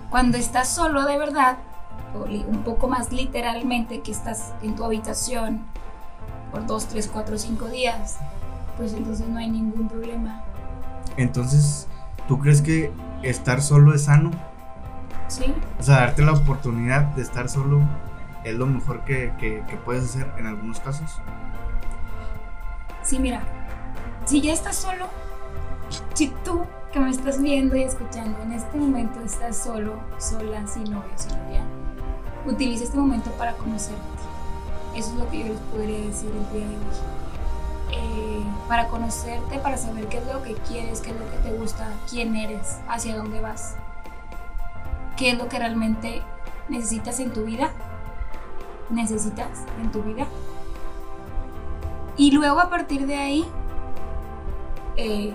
[0.10, 1.58] Cuando estás solo de verdad,
[2.14, 5.62] un poco más literalmente, que estás en tu habitación
[6.52, 8.18] por dos, tres, cuatro, cinco días,
[8.78, 10.42] pues entonces no hay ningún problema.
[11.18, 11.88] entonces,
[12.28, 12.92] ¿tú crees que
[13.24, 14.32] estar solo es sano?
[15.28, 15.54] ¿Sí?
[15.80, 17.82] O sea, darte la oportunidad de estar solo
[18.44, 21.10] es lo mejor que, que- que puedes hacer en algunos casos.
[23.06, 23.44] Sí, mira,
[24.26, 25.06] si ya estás solo,
[26.16, 30.86] si tú que me estás viendo y escuchando en este momento estás solo, sola, sin
[30.86, 31.62] novio, sin novia,
[32.48, 34.02] utiliza este momento para conocerte.
[34.96, 36.84] Eso es lo que yo les podría decir el día de hoy.
[37.92, 41.56] Eh, para conocerte, para saber qué es lo que quieres, qué es lo que te
[41.56, 43.76] gusta, quién eres, hacia dónde vas,
[45.16, 46.24] qué es lo que realmente
[46.70, 47.70] necesitas en tu vida,
[48.90, 50.26] necesitas en tu vida.
[52.18, 53.46] Y luego a partir de ahí,
[54.98, 55.34] eh,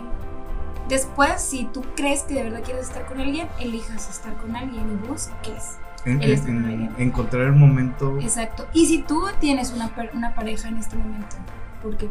[0.88, 4.90] después, si tú crees que de verdad quieres estar con alguien, elijas estar con alguien
[4.90, 5.78] y busques.
[6.06, 8.18] En- Él en- en- encontrar el momento.
[8.20, 8.66] Exacto.
[8.72, 11.36] Y si tú tienes una, una pareja en este momento,
[11.82, 12.08] porque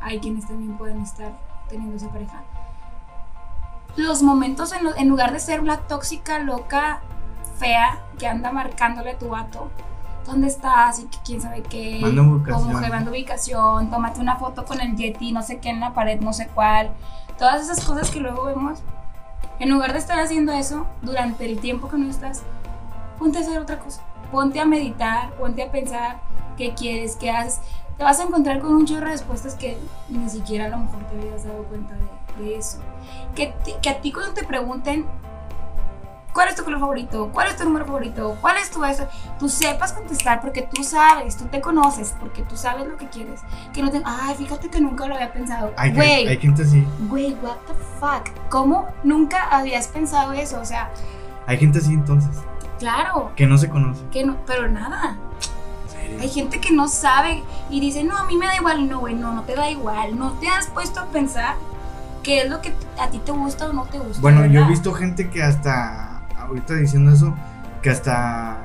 [0.00, 1.32] hay quienes también pueden estar
[1.70, 2.42] teniendo esa pareja,
[3.96, 7.00] los momentos en, lo- en lugar de ser la tóxica, loca,
[7.58, 9.70] fea, que anda marcándole a tu vato,
[10.28, 11.00] ¿dónde estás?
[11.00, 11.98] Y que quién sabe qué.
[12.00, 12.62] Manda ubicación.
[12.62, 15.94] Como que manda ubicación, tómate una foto con el Yeti, no sé qué en la
[15.94, 16.90] pared, no sé cuál.
[17.38, 18.80] Todas esas cosas que luego vemos.
[19.58, 22.42] En lugar de estar haciendo eso durante el tiempo que no estás,
[23.18, 24.02] ponte a hacer otra cosa.
[24.30, 26.20] Ponte a meditar, ponte a pensar
[26.56, 27.60] qué quieres, qué haces.
[27.96, 29.76] Te vas a encontrar con un chorro de respuestas que
[30.08, 32.78] ni siquiera a lo mejor te habías dado cuenta de, de eso.
[33.34, 35.06] Que, que a ti cuando te pregunten
[36.38, 39.08] cuál es tu color favorito, cuál es tu número favorito, cuál es tu eso,
[39.40, 43.40] tú sepas contestar porque tú sabes, tú te conoces, porque tú sabes lo que quieres.
[43.74, 45.72] Que no te, ay, fíjate que nunca lo había pensado.
[45.94, 46.86] Güey, hay gente así.
[47.08, 48.28] güey, what the fuck.
[48.50, 50.60] ¿Cómo nunca habías pensado eso?
[50.60, 50.92] O sea,
[51.48, 52.30] Hay gente así entonces.
[52.78, 54.04] claro, Que no se conoce.
[54.12, 55.16] que no, pero nada.
[56.20, 58.88] Hay gente que no sabe y dice, no, a mí me da igual.
[58.88, 60.16] No, güey, no, no te da igual.
[60.16, 61.56] No te has puesto a pensar
[62.22, 64.20] qué es lo que a ti te gusta o no te gusta.
[64.20, 66.07] Bueno, yo he visto gente que hasta,
[66.48, 67.34] ahorita diciendo eso,
[67.82, 68.56] que hasta,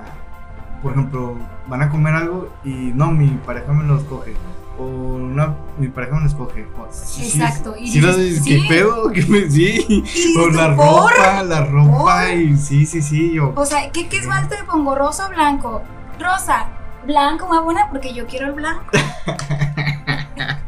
[0.82, 4.34] por ejemplo, van a comer algo y no, mi pareja me lo escoge.
[4.80, 6.65] O una, mi pareja me lo escoge.
[6.78, 8.65] O- sí, sí, Exacto, y Sí, dices, ¿qué sí.
[8.67, 9.12] pedo?
[9.13, 10.04] ¿Qué me- sí.
[10.39, 11.12] O la "¿Por?".
[11.12, 12.38] ropa, la ropa ¿Por?
[12.38, 13.34] y sí, sí, sí.
[13.34, 14.96] Yo, O sea, ¿qué, qué esmalte me pongo?
[14.96, 15.84] ¿Rosa o blanco?
[16.19, 16.67] Rosa,
[17.06, 18.86] blanco, más buena porque yo quiero el blanco.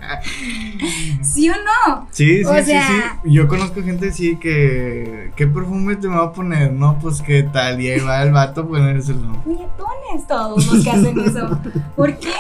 [1.22, 2.08] ¿Sí o no?
[2.12, 3.32] Sí, sí, O sí, sea- sí.
[3.32, 5.32] Yo conozco gente sí que.
[5.36, 6.72] ¿Qué perfume te va a poner?
[6.72, 7.82] No, pues qué tal.
[7.82, 9.22] Y ahí va el vato a ponérselo.
[9.46, 11.60] Nietones todos los que hacen eso.
[11.96, 12.32] ¿Por qué?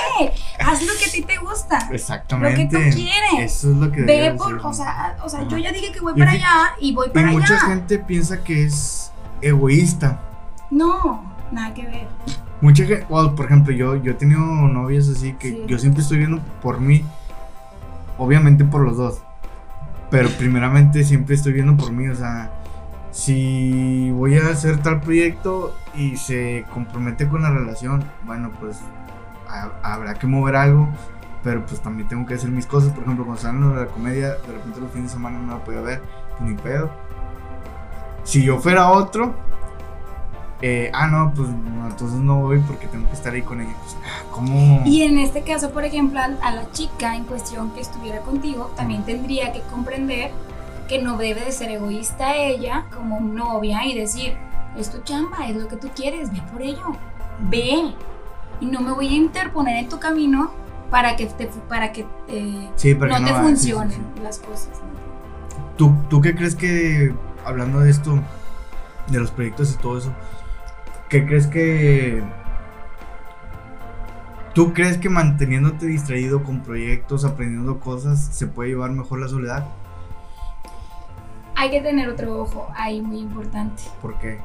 [0.59, 1.89] Haz lo que a ti te gusta.
[1.91, 2.63] Exactamente.
[2.63, 3.55] Lo que tú quieres.
[3.55, 6.13] Eso es lo que Ve por, o sea, o sea, yo ya dije que voy
[6.15, 7.67] Y para allá y voy Y para mucha allá.
[7.67, 10.19] gente piensa que es egoísta.
[10.71, 12.07] No, nada que ver.
[12.61, 15.63] Mucha gente, por ejemplo, yo, yo he tenido novias así que Sí.
[15.67, 17.03] yo siempre estoy viendo por mí,
[18.17, 19.21] obviamente por los dos,
[20.09, 22.51] pero primeramente siempre estoy viendo por mí, o sea,
[23.11, 28.79] si voy a hacer tal proyecto y se compromete con la relación, bueno, pues
[29.49, 30.89] ha- habrá que mover algo,
[31.43, 34.29] pero pues también tengo que hacer mis cosas, por ejemplo, cuando salen de la comedia,
[34.29, 36.01] de repente los fines de semana no la podía ver,
[36.37, 36.89] pues ni pedo.
[38.23, 39.35] Si yo fuera otro,
[40.61, 43.73] eh, ah, no, pues no, entonces no voy porque tengo que estar ahí con ella.
[43.81, 44.81] Pues, ah, ¿cómo?
[44.85, 49.03] Y en este caso, por ejemplo, a, la chica en cuestión que estuviera contigo, también
[49.03, 50.31] tendría que comprender
[50.87, 54.37] que no debe de ser egoísta ella como novia y decir,
[54.77, 56.95] es tu chamba, es lo que tú quieres, ve por ello,
[57.49, 57.93] ve.
[58.61, 60.51] Y no me voy a interponer en tu camino
[60.89, 64.21] para que te, para que eh, Sí, para no que te va- sí, funcionen sí.
[64.23, 64.69] las cosas.
[64.69, 65.65] ¿no?
[65.75, 67.13] ¿Tú, ¿Tú qué crees que,
[67.43, 68.19] hablando de esto,
[69.07, 70.13] de los proyectos y todo eso,
[71.15, 72.21] qué crees que...
[74.53, 79.65] ¿Tú crees que manteniéndote distraído con proyectos, aprendiendo cosas, se puede llevar mejor la soledad?
[81.55, 83.83] Hay que tener otro ojo ahí muy importante.
[84.01, 84.39] ¿Por qué?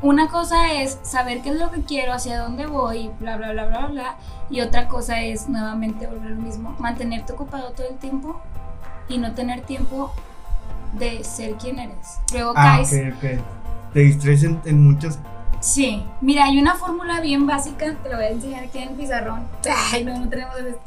[0.00, 3.66] Una cosa es saber qué es lo que quiero, hacia dónde voy, bla, bla, bla,
[3.66, 4.16] bla, bla.
[4.50, 8.40] Y otra cosa es nuevamente volver lo mismo, mantenerte ocupado todo el tiempo
[9.08, 10.12] y no tener tiempo
[10.98, 12.20] de ser quien eres.
[12.32, 12.92] Luego Ah, caes.
[12.92, 13.44] ok, ok.
[13.94, 15.18] Te distraes en, en muchas...
[15.60, 18.94] Sí, mira, hay una fórmula bien básica, te la voy a enseñar aquí en el
[18.94, 19.46] pizarrón.
[19.92, 20.78] Ay, no, no tenemos el-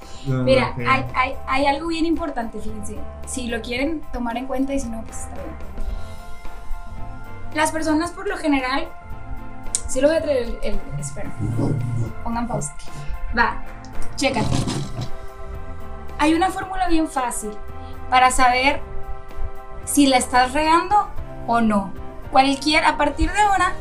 [0.44, 2.98] Mira, hay, hay, hay algo bien importante, fíjense.
[3.28, 5.56] Si lo quieren tomar en cuenta y si no, pues está bien.
[7.54, 8.88] Las personas por lo general,
[9.88, 11.32] sí lo voy a traer el, el espera,
[12.24, 12.74] pongan pausa.
[13.38, 13.64] Va,
[14.16, 14.48] chécate.
[16.18, 17.52] Hay una fórmula bien fácil
[18.10, 18.80] para saber
[19.84, 21.10] si la estás regando
[21.48, 21.92] o no.
[22.32, 23.74] Cualquier, a partir de ahora,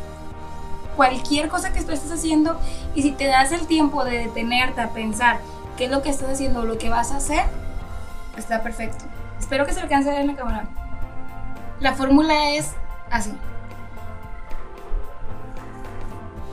[1.01, 2.61] cualquier cosa que tú estés haciendo
[2.95, 5.41] y si te das el tiempo de detenerte a pensar
[5.79, 7.45] qué es lo que estás haciendo o lo que vas a hacer,
[8.37, 9.07] está perfecto.
[9.39, 10.69] Espero que se alcance a ver en la cámara.
[11.81, 12.73] La fórmula es
[13.11, 13.33] así.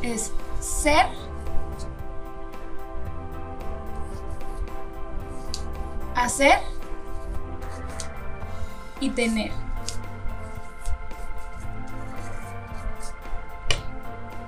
[0.02, 0.32] Es
[0.62, 1.08] ser
[6.16, 6.60] hacer
[9.02, 9.66] y tener.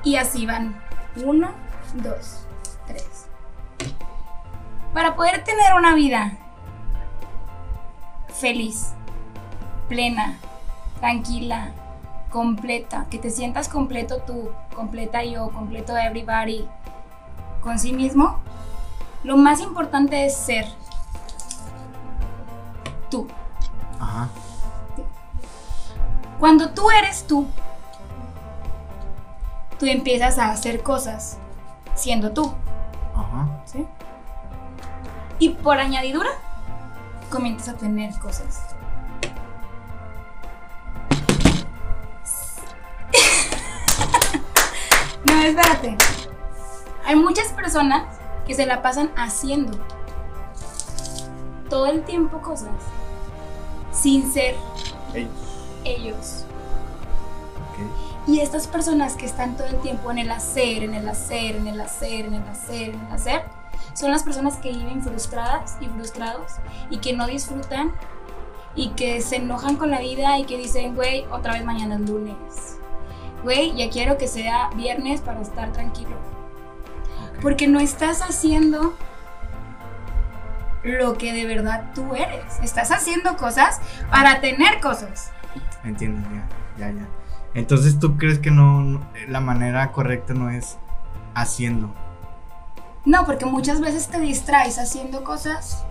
[0.03, 0.81] Y así van.
[1.23, 1.49] Uno,
[1.95, 2.45] dos,
[2.87, 3.27] tres.
[4.93, 6.37] Para poder tener una vida
[8.39, 8.93] feliz,
[9.87, 10.37] plena,
[10.99, 11.71] tranquila,
[12.29, 16.67] completa, que te sientas completo tú, completa yo, completo everybody,
[17.61, 18.39] con sí mismo,
[19.23, 20.65] lo más importante es ser
[23.09, 23.27] tú.
[23.99, 24.29] Ajá.
[26.39, 27.47] Cuando tú eres tú,
[29.79, 31.37] tú empiezas a hacer cosas
[31.95, 32.53] siendo tú,
[33.15, 33.47] Ajá.
[33.65, 33.85] ¿sí?
[35.39, 36.29] Y por añadidura,
[37.31, 38.61] comienzas a tener cosas.
[45.25, 45.97] no, espérate.
[47.05, 48.03] Hay muchas personas
[48.45, 49.77] que se la pasan haciendo
[51.69, 52.69] todo el tiempo cosas
[53.91, 54.55] sin ser
[55.13, 55.29] Ey,
[55.85, 56.45] ellos.
[57.71, 58.08] ok.
[58.27, 61.67] Y estas personas que están todo el tiempo en el hacer, en el hacer, en
[61.67, 63.43] el hacer, en el hacer, en el hacer,
[63.93, 66.53] son las personas que viven frustradas y frustrados
[66.89, 67.91] y que no disfrutan
[68.75, 72.09] y que se enojan con la vida y que dicen, güey, otra vez mañana es
[72.09, 72.77] lunes.
[73.43, 76.15] Güey, ya quiero que sea viernes para estar tranquilo.
[77.41, 78.93] Porque no estás haciendo
[80.83, 82.59] lo que de verdad tú eres.
[82.61, 83.79] Estás haciendo cosas
[84.09, 85.31] para tener cosas.
[85.83, 86.27] Entiendo,
[86.77, 87.18] ya, ya, ya.
[87.53, 90.77] Entonces, ¿tú crees que no, no- la manera correcta no es
[91.33, 91.89] haciendo?
[93.05, 95.83] No, porque muchas veces te distraes haciendo cosas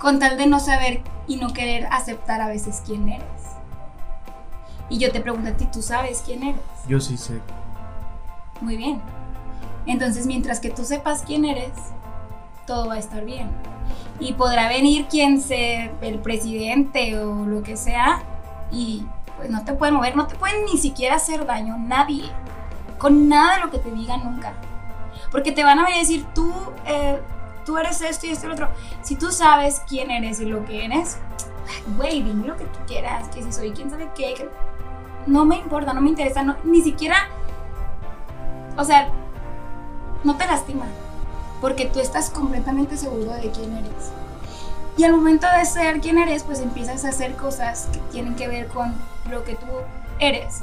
[0.00, 3.26] con tal de no saber y no querer aceptar a veces quién eres.
[4.88, 6.60] Y yo te pregunto a ti, ¿tú sabes quién eres?
[6.88, 7.40] Yo sí sé.
[8.60, 9.00] Muy bien.
[9.86, 11.72] Entonces, mientras que tú sepas quién eres,
[12.66, 13.48] todo va a estar bien.
[14.20, 18.22] Y podrá venir quien sea el presidente o lo que sea
[18.70, 19.06] y
[19.42, 22.30] pues no te pueden mover, no te pueden ni siquiera hacer daño, nadie.
[22.96, 24.52] Con nada de lo que te digan nunca.
[25.32, 26.54] Porque te van a venir a decir, tú,
[26.86, 27.20] eh,
[27.64, 28.68] tú eres esto y esto y lo otro.
[29.02, 31.18] Si tú sabes quién eres y lo que eres,
[31.96, 34.48] güey, dime lo que tú quieras, que si soy quién sabe qué,
[35.26, 37.16] no me importa, no me interesa, no, ni siquiera,
[38.76, 39.08] o sea,
[40.22, 40.86] no te lastima,
[41.60, 44.12] porque tú estás completamente seguro de quién eres.
[44.96, 48.46] Y al momento de ser quien eres, pues empiezas a hacer cosas que tienen que
[48.46, 48.94] ver con
[49.30, 49.66] lo que tú
[50.18, 50.62] eres.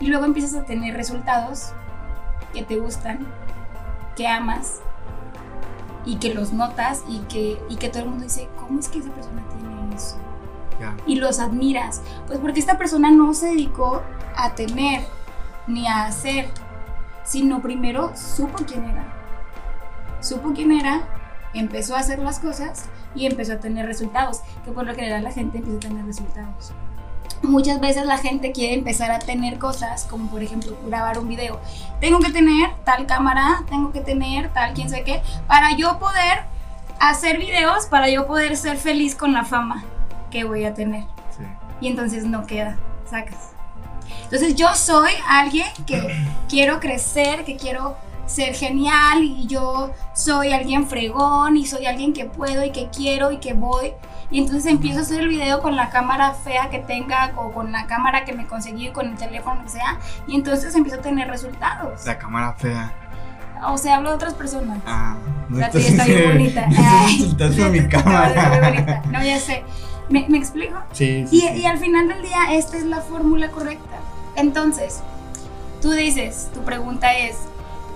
[0.00, 1.72] Y luego empiezas a tener resultados
[2.52, 3.26] que te gustan,
[4.16, 4.80] que amas
[6.04, 9.00] y que los notas y que, y que todo el mundo dice, ¿cómo es que
[9.00, 10.16] esa persona tiene eso?
[11.06, 12.02] Y los admiras.
[12.26, 14.02] Pues porque esta persona no se dedicó
[14.36, 15.02] a tener
[15.66, 16.50] ni a hacer,
[17.24, 19.04] sino primero supo quién era.
[20.20, 21.02] Supo quién era,
[21.52, 25.32] empezó a hacer las cosas y empezó a tener resultados, que por lo general la
[25.32, 26.72] gente empieza a tener resultados.
[27.42, 31.60] Muchas veces la gente quiere empezar a tener cosas, como por ejemplo grabar un video.
[32.00, 36.40] Tengo que tener tal cámara, tengo que tener tal quién sé qué, para yo poder
[37.00, 39.84] hacer videos, para yo poder ser feliz con la fama
[40.30, 41.04] que voy a tener.
[41.36, 41.44] Sí.
[41.80, 42.76] Y entonces no queda,
[43.08, 43.52] sacas.
[44.24, 47.96] Entonces yo soy alguien que quiero crecer, que quiero
[48.28, 53.32] ser genial y yo soy alguien fregón y soy alguien que puedo y que quiero
[53.32, 53.94] y que voy.
[54.30, 57.72] Y entonces empiezo a hacer el video con la cámara fea que tenga o con
[57.72, 59.98] la cámara que me conseguí, con el teléfono que sea.
[60.26, 62.04] Y entonces empiezo a tener resultados.
[62.04, 62.92] La cámara fea.
[63.66, 64.78] O sea, hablo de otras personas.
[64.86, 65.16] Ah,
[65.48, 66.66] no La tuya está bien bonita.
[67.10, 69.02] Insultando a mi cámara.
[69.10, 69.64] No, ya sé.
[70.10, 70.76] ¿Me, me explico?
[70.92, 71.60] Sí, sí, Y, sí.
[71.62, 73.98] y al final del día, esta es la fórmula correcta.
[74.36, 75.00] Entonces,
[75.82, 77.36] tú dices, tu pregunta es,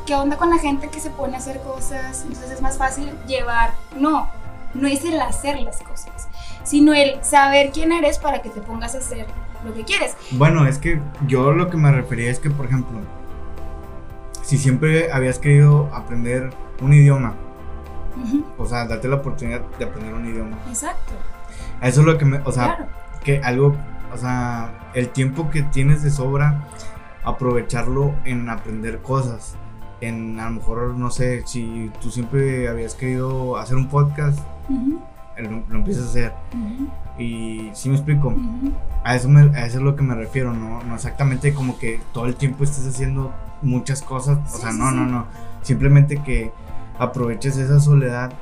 [0.06, 2.22] ¿qué onda con la gente que se pone a hacer cosas?
[2.22, 3.72] Entonces es más fácil llevar.
[3.96, 4.28] No,
[4.74, 6.28] no es el hacer las cosas,
[6.64, 9.26] sino el saber quién eres para que te pongas a hacer
[9.64, 10.16] lo que quieres.
[10.32, 12.98] Bueno, es que yo lo que me refería es que, por ejemplo,
[14.42, 16.50] si siempre habías querido aprender
[16.80, 17.34] un idioma,
[18.58, 20.58] o sea, date la oportunidad de aprender un idioma.
[20.68, 21.12] Exacto.
[21.80, 22.86] Eso es lo que me, o sea, claro.
[23.24, 23.74] que algo,
[24.12, 26.64] o sea, el tiempo que tienes de sobra,
[27.24, 29.56] aprovecharlo en aprender cosas.
[30.02, 34.38] En a lo mejor, no sé, si tú siempre habías querido hacer un podcast,
[35.38, 36.32] lo, lo empiezas a hacer.
[37.18, 38.34] Y si me explico,
[39.04, 40.82] a eso, me- a eso es lo que me refiero, ¿no?
[40.82, 43.32] No exactamente como que todo el tiempo estés haciendo
[43.62, 44.96] muchas cosas, o Sí, sea, sí, no, sí.
[44.96, 45.26] no, no.
[45.62, 46.50] Simplemente que
[46.98, 48.32] aproveches esa soledad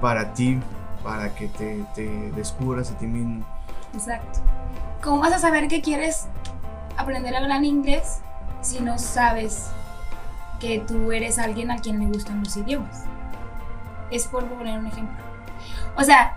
[0.00, 0.58] para ti,
[1.04, 3.44] para que te, te descubras a ti mismo.
[3.92, 4.40] Exacto.
[5.02, 6.26] ¿Cómo vas a saber que quieres
[6.96, 8.20] aprender a hablar inglés
[8.62, 9.66] si no sabes
[10.62, 13.02] que tú eres alguien a quien le gustan los idiomas?
[14.12, 15.24] Es por poner un ejemplo.
[15.96, 16.36] O sea,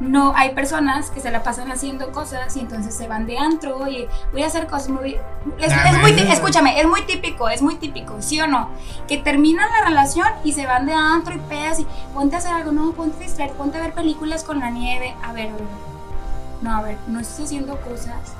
[0.00, 3.86] no hay personas que se la pasan haciendo cosas y entonces se van de antro
[3.86, 5.18] y voy a hacer cosas muy
[5.58, 8.70] es, Ah, es muy escúchame, es muy típico, es muy típico, ¿sí o no?
[9.06, 12.54] Que terminan la relación y se van de antro y pedas y ponte a hacer
[12.54, 15.52] algo, no, ponte a distraer, ponte a ver películas con la nieve, a ver, a
[15.52, 15.62] ver.
[16.62, 18.34] No, a ver, no estás haciendo cosas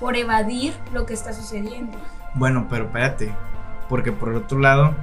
[0.00, 1.96] por evadir lo que está sucediendo.
[2.34, 3.32] Bueno, pero espérate,
[3.88, 4.94] porque por el otro lado,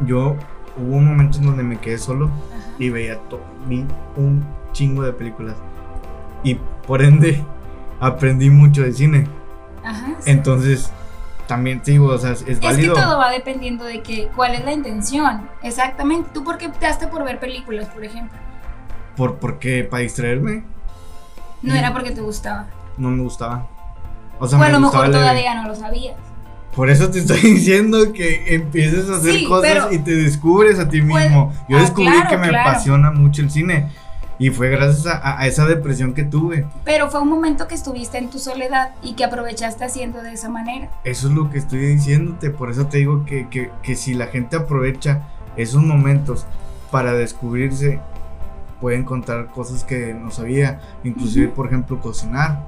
[0.00, 0.36] yo
[0.76, 2.70] hubo un momento en donde me quedé solo Ajá.
[2.78, 3.18] y veía
[3.66, 3.84] vi
[4.16, 5.56] un chingo de películas.
[6.42, 6.56] Y
[6.86, 7.42] por ende,
[8.00, 9.26] aprendí mucho de cine.
[9.84, 10.14] Ajá.
[10.20, 10.30] sí.
[10.30, 10.90] Entonces,
[11.46, 12.94] también te digo, o sea, es, es Es que válido.
[12.94, 15.48] todo va dependiendo de que, cuál es la intención.
[15.62, 16.30] Exactamente.
[16.32, 18.38] ¿Tú por qué optaste por ver películas, por ejemplo?
[19.16, 20.64] Por, porque para distraerme,
[21.62, 22.66] No era porque te gustaba.
[22.98, 23.68] no me gustaba.
[24.40, 26.16] O sea, O a me lo mejor todavía no lo sabías.
[26.74, 30.88] Por eso te estoy diciendo que empieces a hacer Sí, cosas y te descubres a
[30.88, 31.52] ti Pues, mismo.
[31.68, 32.70] Yo ah, descubrí claro, que me claro.
[32.70, 33.88] apasiona mucho el cine.
[34.36, 36.66] Y fue gracias a, esa depresión que tuve.
[36.84, 40.48] Pero fue un momento que estuviste en tu soledad y que aprovechaste haciendo de esa
[40.48, 40.90] manera.
[41.04, 42.50] Eso es lo que estoy diciéndote.
[42.50, 46.46] Por eso te digo que, que- que si la gente aprovecha esos momentos
[46.90, 48.00] para descubrirse,
[48.80, 50.80] puede encontrar cosas que no sabía.
[51.04, 52.66] Inclusive, por ejemplo, cocinar.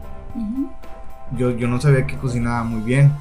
[1.37, 3.13] Yo, yo no sabía que cocinaba muy bien.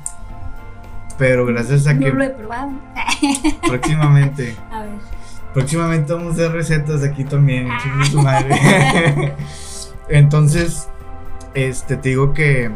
[1.17, 2.71] Pero gracias a No que lo he probado.
[3.67, 4.89] próximamente, A ver.
[5.53, 7.69] próximamente vamos a hacer recetas aquí también.
[7.71, 8.03] Ah.
[8.09, 9.33] su madre.
[10.09, 10.87] Entonces,
[11.53, 12.69] este, te digo que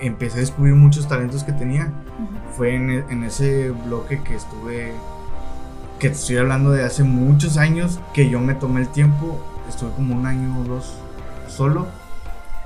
[0.00, 1.92] empecé a descubrir muchos talentos que tenía.
[2.56, 4.92] Fue en, e- en ese bloque que estuve,
[5.98, 9.90] que te estoy hablando de hace muchos años, que yo me tomé el tiempo, estuve
[9.92, 10.96] como un año o dos
[11.48, 11.86] solo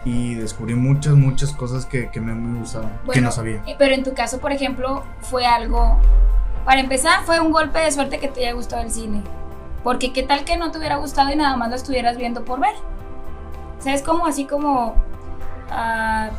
[0.04, 3.62] y descubrí muchas, muchas cosas que, que me, me gustaban, que Bueno, no sabía.
[3.66, 5.98] eh, Pero en tu caso, por ejemplo, fue algo.
[6.64, 9.22] Para empezar, fue un golpe de suerte que te haya gustado el cine.
[9.82, 12.60] Porque qué tal que no te hubiera gustado y nada más lo estuvieras viendo por
[12.60, 12.74] ver.
[13.78, 14.94] O sea, es como así como.
[15.70, 16.30] ah,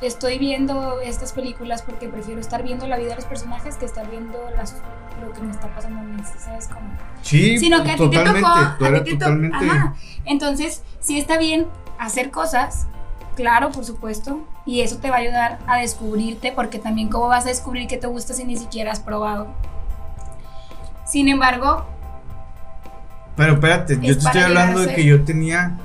[0.00, 4.08] estoy viendo estas películas porque prefiero estar viendo la vida de los personajes que estar
[4.08, 4.76] viendo las,
[5.20, 6.22] lo que me está pasando a mí.
[6.38, 6.88] ¿Sabes cómo?
[7.22, 8.40] Sí, sino que a ti te totalmente,
[8.78, 8.96] tocó.
[8.96, 9.24] a ti te.
[9.52, 9.94] Ajá.
[10.24, 11.66] Entonces, sí está bien
[11.98, 12.86] hacer cosas,
[13.36, 17.44] claro, por supuesto, y eso te va a ayudar a descubrirte, porque también cómo vas
[17.46, 19.48] a descubrir que te gusta si ni siquiera has probado.
[21.04, 21.86] Sin embargo,
[23.36, 25.78] Pero espérate, yo te estoy hablando de que yo tenía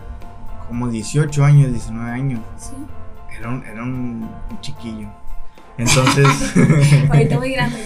[0.68, 2.42] como 18 años, 19 años.
[2.58, 2.74] sí,
[3.38, 4.30] Era un, era un
[4.62, 5.08] chiquillo.
[5.78, 6.28] Entonces,
[7.10, 7.78] ahorita muy grande,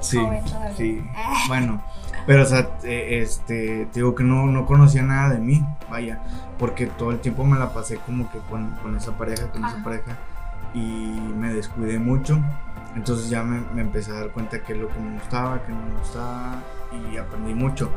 [0.00, 0.42] sí, joven
[0.76, 1.02] sí.
[1.14, 1.82] Ah, Bueno,
[2.26, 6.20] pero o sea, eh, este, te digo que no, no conocía nada de mí, vaya,
[6.58, 9.82] porque todo el tiempo me la pasé como que con, con esa pareja, con esa
[9.82, 10.16] pareja,
[10.74, 10.80] y
[11.36, 12.38] me descuidé mucho.
[12.96, 15.72] Entonces ya me, me empecé a dar cuenta que es lo que me gustaba, que
[15.72, 16.62] no me gustaba,
[17.12, 17.90] y aprendí mucho.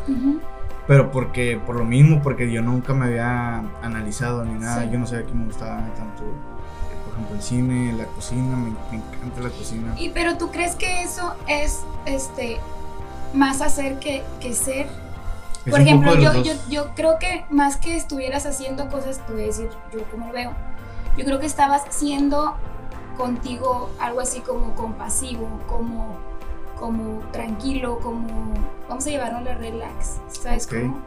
[0.85, 4.89] Pero porque, por lo mismo, porque yo nunca me había analizado ni nada, Sí.
[4.91, 8.69] yo no sabía que me gustaba tanto, eh, por ejemplo, el cine, la cocina, me,
[8.91, 9.93] me encanta la cocina.
[9.97, 12.59] Y pero tú crees que eso es este
[13.33, 14.87] más hacer que, que ser
[15.65, 19.43] Es Por ejemplo, yo, yo, yo creo que más que estuvieras haciendo cosas, te voy
[19.43, 20.51] a decir yo cómo lo veo,
[21.17, 22.55] yo creo que estabas siendo
[23.17, 26.17] contigo algo así como compasivo, como
[26.79, 28.27] como tranquilo, como
[28.89, 30.73] vamos a llevarnos la relax, ¿sabes Ok.
[30.81, 30.97] cómo?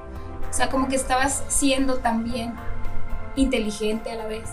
[0.48, 2.54] O sea, como que estabas siendo también
[3.34, 4.48] inteligente a la vez.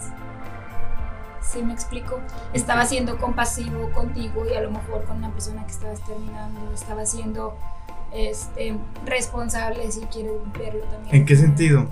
[1.43, 2.19] ¿Sí me explico?
[2.53, 7.05] Estaba siendo compasivo contigo y a lo mejor con una persona que estabas terminando, estaba
[7.05, 7.57] siendo
[8.13, 11.15] este, responsable si quieres verlo también.
[11.15, 11.87] ¿En qué sentido?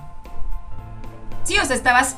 [1.44, 2.16] Sí, o sea, estabas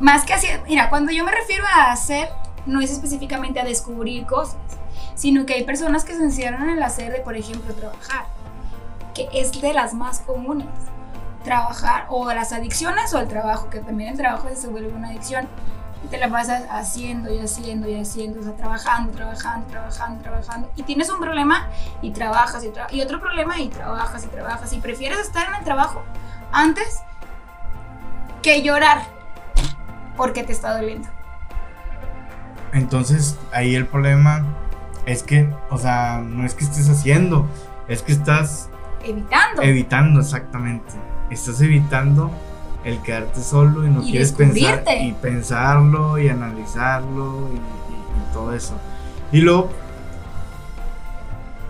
[0.00, 0.64] más que haciendo.
[0.66, 2.28] Mira, cuando yo me refiero a hacer,
[2.66, 4.56] no es específicamente a descubrir cosas,
[5.14, 8.26] sino que hay personas que se encierran en el hacer de, por ejemplo, trabajar,
[9.14, 10.68] que es de las más comunes.
[11.44, 15.48] Trabajar, o las adicciones o el trabajo, que también el trabajo se vuelve una adicción.
[16.04, 20.70] Y te la pasas haciendo y haciendo y haciendo, o sea, trabajando, trabajando, trabajando, trabajando.
[20.76, 21.68] Y tienes un problema
[22.02, 24.72] y trabajas y, tra- y otro problema y trabajas y trabajas.
[24.72, 26.02] Y prefieres estar en el trabajo
[26.52, 27.00] antes
[28.42, 29.02] que llorar
[30.16, 31.08] porque te está doliendo.
[32.72, 34.44] Entonces, ahí el problema
[35.06, 37.48] es que, o sea, no es que estés haciendo,
[37.88, 38.68] es que estás
[39.02, 39.62] Evitando.
[39.62, 40.92] evitando exactamente.
[41.30, 42.30] Estás evitando
[42.84, 48.32] el quedarte solo y no Y quieres pensar y pensarlo y analizarlo y, y- y
[48.32, 48.74] todo eso.
[49.32, 49.70] Y luego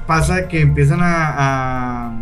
[0.07, 2.13] pasa que empiezan a, a-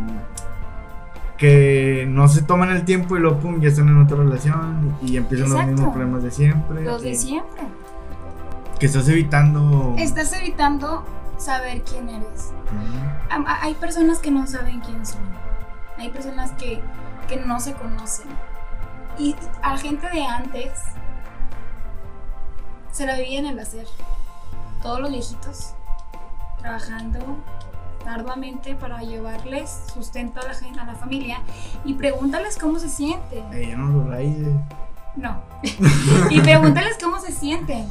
[1.36, 5.16] que no se toman el tiempo y luego pum ya están en otra relación y,
[5.18, 6.82] empiezan los mismos problemas de siempre.
[6.82, 7.62] Los de siempre.
[8.80, 9.94] Que estás evitando.
[9.98, 11.04] Estás evitando
[11.36, 12.52] saber quién eres.
[13.60, 15.20] Hay personas que no saben quién son.
[15.98, 16.80] Hay personas que,
[17.28, 18.26] que no se conocen.
[19.18, 20.72] Y a la gente de antes
[22.92, 23.86] se la vivía en el hacer.
[24.82, 25.74] Todos los viejitos
[26.58, 27.18] trabajando
[28.06, 31.40] arduamente para llevarles sustento a la, gente, a la familia
[31.84, 33.50] y pregúntales cómo se sienten.
[33.50, 34.48] Ya no lo rayes.
[35.16, 35.40] No.
[36.28, 37.88] y pregúntales cómo se sienten.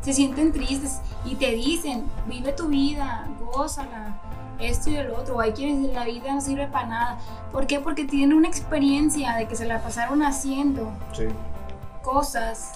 [0.00, 4.16] Se sienten tristes y te dicen, vive tu vida, gózala,
[4.58, 5.36] esto y el otro.
[5.36, 7.18] O hay quienes la vida no sirve para nada.
[7.52, 7.80] ¿Por qué?
[7.80, 11.26] Porque tienen una experiencia de que se la pasaron haciendo Sí.
[12.02, 12.72] cosas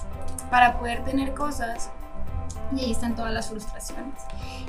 [0.50, 1.90] para poder tener cosas.
[2.74, 4.22] Y ahí están todas las frustraciones.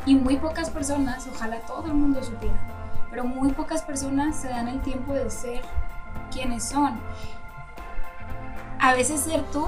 [0.05, 2.55] Y muy pocas personas, ojalá todo el mundo supiera,
[3.09, 5.61] pero muy pocas personas se dan el tiempo de ser
[6.31, 6.99] quienes son.
[8.79, 9.65] A veces ser tú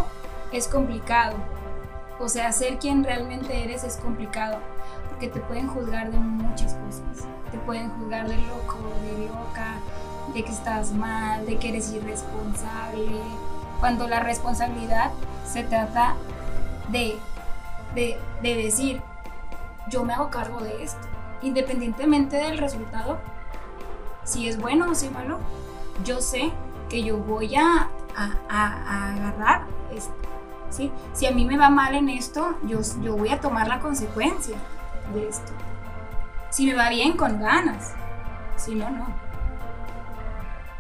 [0.52, 1.38] es complicado.
[2.20, 4.60] O sea, ser quien realmente eres es complicado.
[5.10, 7.28] Porque te pueden juzgar de muchas cosas.
[7.66, 9.76] Pueden juzgar de loco, de loca,
[10.34, 13.20] de que estás mal, de que eres irresponsable.
[13.80, 15.12] Cuando la responsabilidad
[15.46, 16.16] se trata
[16.90, 17.18] de,
[17.94, 19.02] de, de decir,
[19.90, 21.08] yo me hago cargo de esto.
[21.42, 23.18] Independientemente del resultado,
[24.24, 25.38] si es bueno o si es malo,
[26.04, 26.52] yo sé
[26.90, 30.14] que yo voy a, a, a- a agarrar esto.
[30.70, 30.92] ¿sí?
[31.14, 34.56] Si a mí me va mal en esto, yo, yo voy a tomar la consecuencia
[35.14, 35.52] de esto.
[36.56, 37.92] Si me va bien, con ganas.
[38.56, 39.08] Si no, no.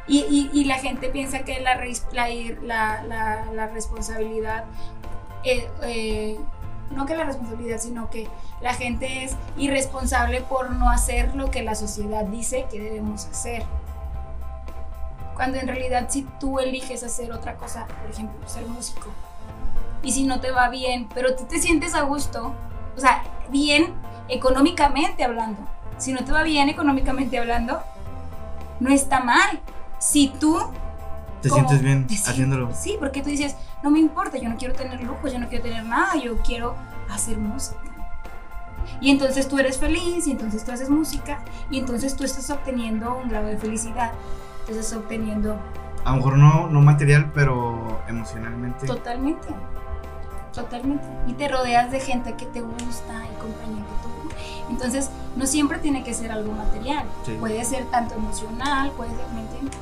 [0.07, 1.75] Y, y- la gente piensa que la
[3.67, 4.63] responsabilidad,
[5.43, 6.39] eh, eh,
[6.91, 8.29] no que la responsabilidad, sino que
[8.61, 13.63] la gente es irresponsable por no hacer lo que la sociedad dice que debemos hacer.
[15.33, 19.09] Cuando en realidad si tú eliges hacer otra cosa, por ejemplo, ser músico,
[20.03, 22.53] y si no te va bien, pero tú te sientes a gusto,
[22.95, 23.93] o sea, bien
[24.27, 25.59] económicamente hablando,
[25.97, 27.79] si no te va bien económicamente hablando,
[28.79, 29.59] no está mal.
[29.99, 30.59] Si tú
[31.41, 32.73] ¿Te como- sientes bien te haciéndolo?
[32.73, 35.63] Sí, porque tú dices, no me importa, yo no quiero tener lujos, yo no quiero
[35.63, 36.75] tener nada, yo quiero
[37.09, 37.79] hacer música.
[39.01, 41.39] Y entonces tú eres feliz, y entonces tú haces música,
[41.69, 44.11] y entonces tú estás obteniendo un grado de felicidad,
[44.65, 45.57] tú estás obteniendo
[46.03, 48.85] A lo mejor no, no material, pero emocionalmente.
[48.85, 49.47] totalmente,
[50.55, 51.05] totalmente.
[51.27, 54.69] Y te rodeas de gente que te gusta y compañía que tú.
[54.71, 57.35] Entonces, no siempre tiene que ser algo material, Sí.
[57.39, 59.77] puede ser tanto emocional, puede ser, ¿me entiendes?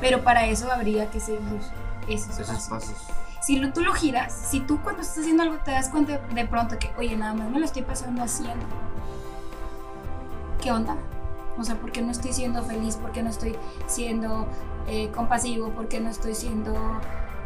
[0.00, 1.40] Pero para eso habría que seguir
[2.08, 2.68] esos, Esos pasos.
[2.68, 2.96] pasos.
[3.40, 6.44] Si lo- tú lo giras, si tú cuando estás haciendo algo te das cuenta de
[6.46, 8.64] pronto que, oye, nada más me lo estoy pasando haciendo.
[10.60, 10.96] ¿Qué onda?
[11.58, 12.96] O sea, ¿por qué no estoy siendo feliz?
[12.96, 13.56] ¿Por qué no estoy
[13.86, 14.46] siendo
[14.86, 15.70] eh, compasivo?
[15.70, 16.74] ¿Por qué no estoy siendo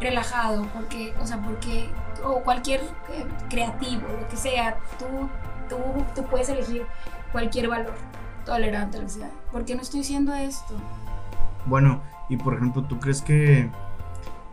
[0.01, 0.65] relajado?
[0.69, 1.15] ¿Por qué?
[1.23, 1.89] O sea, porque,
[2.25, 5.07] o cualquier eh, creativo, lo que sea, tú,
[5.69, 5.77] tú,
[6.15, 6.87] tú puedes elegir
[7.33, 7.95] cualquier valor
[8.45, 9.31] tolerante, lo que sea.
[9.51, 10.75] ¿Por qué no estoy haciendo esto?
[11.67, 13.71] Bueno, y por ejemplo, ¿tú crees que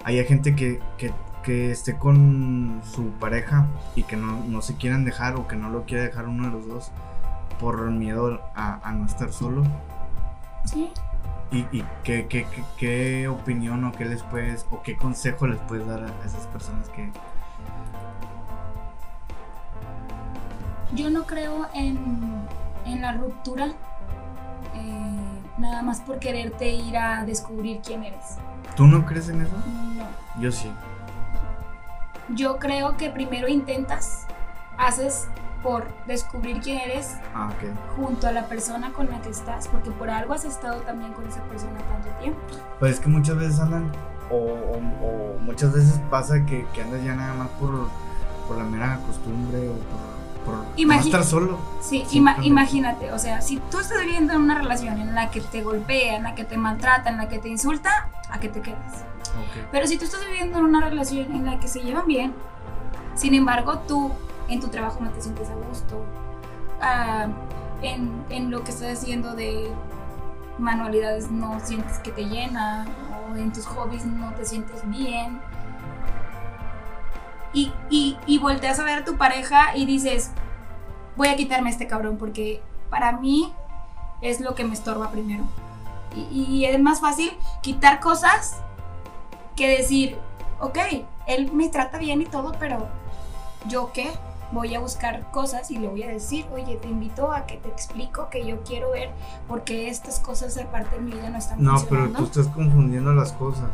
[0.04, 1.12] haya gente que, que,
[1.44, 5.70] que esté con su pareja y que no, no se quieran dejar o que no
[5.70, 6.92] lo quiera dejar uno de los dos
[7.60, 9.64] por miedo a, a no estar solo?
[10.66, 10.92] Sí.
[11.52, 15.60] ¿Y, y qué, qué, qué, qué opinión o qué les puedes o qué consejo les
[15.62, 17.12] puedes dar a esas personas que...
[20.94, 21.98] Yo no creo en,
[22.86, 23.68] en la ruptura
[24.76, 28.38] eh, nada más por quererte ir a descubrir quién eres.
[28.76, 29.52] ¿Tú no crees en eso?
[29.56, 30.06] No.
[30.42, 30.72] Yo sí.
[32.30, 34.26] Yo creo que primero intentas,
[34.78, 35.28] haces
[35.64, 37.96] por descubrir quién eres Ah, ok.
[37.98, 41.28] junto a la persona con la que estás, porque por algo has estado también con
[41.28, 42.40] esa persona tanto tiempo.
[42.80, 43.92] Pues es que muchas veces andan,
[44.32, 47.90] o, o- o muchas veces pasa que, que andas ya nada más por,
[48.48, 50.19] por la mera costumbre o por,
[50.50, 51.58] por no Imagi- estar solo.
[51.82, 55.42] Sí, ima- imagínate, o sea, si tú estás viviendo en una relación en la que
[55.42, 58.62] te golpea, en la que te maltrata, en la que te insulta, ¿a qué te
[58.62, 59.04] quedas?
[59.40, 59.68] Ok.
[59.72, 62.34] Pero si tú estás viviendo en una relación en la que se llevan bien,
[63.16, 64.12] sin embargo tú
[64.48, 66.04] en tu trabajo no te sientes a gusto,
[66.82, 67.28] ah,
[67.82, 69.72] en, en lo que estás haciendo de
[70.58, 72.86] manualidades no sientes que te llena,
[73.32, 75.40] o en tus hobbies no te sientes bien,
[77.54, 80.32] y, y, y volteas a ver a tu pareja y dices,
[81.16, 83.54] voy a quitarme a este cabrón porque para mí
[84.22, 85.44] es lo que me estorba primero.
[86.16, 87.32] Y, y es más fácil
[87.62, 88.58] quitar cosas
[89.56, 90.18] que decir,
[90.60, 90.78] ok,
[91.28, 92.88] él me trata bien y todo, pero
[93.68, 94.10] yo qué,
[94.52, 97.68] voy a buscar cosas y le voy a decir, oye, te invito a que te
[97.70, 99.12] explico que yo quiero ver
[99.48, 102.18] porque estas cosas de parte de mi vida no están No, pero funcionando.
[102.18, 103.70] tú estás confundiendo las cosas.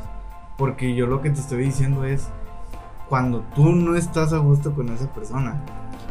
[0.58, 2.28] Porque yo lo que te estoy diciendo es
[3.10, 5.62] cuando tú no estás a gusto con esa persona.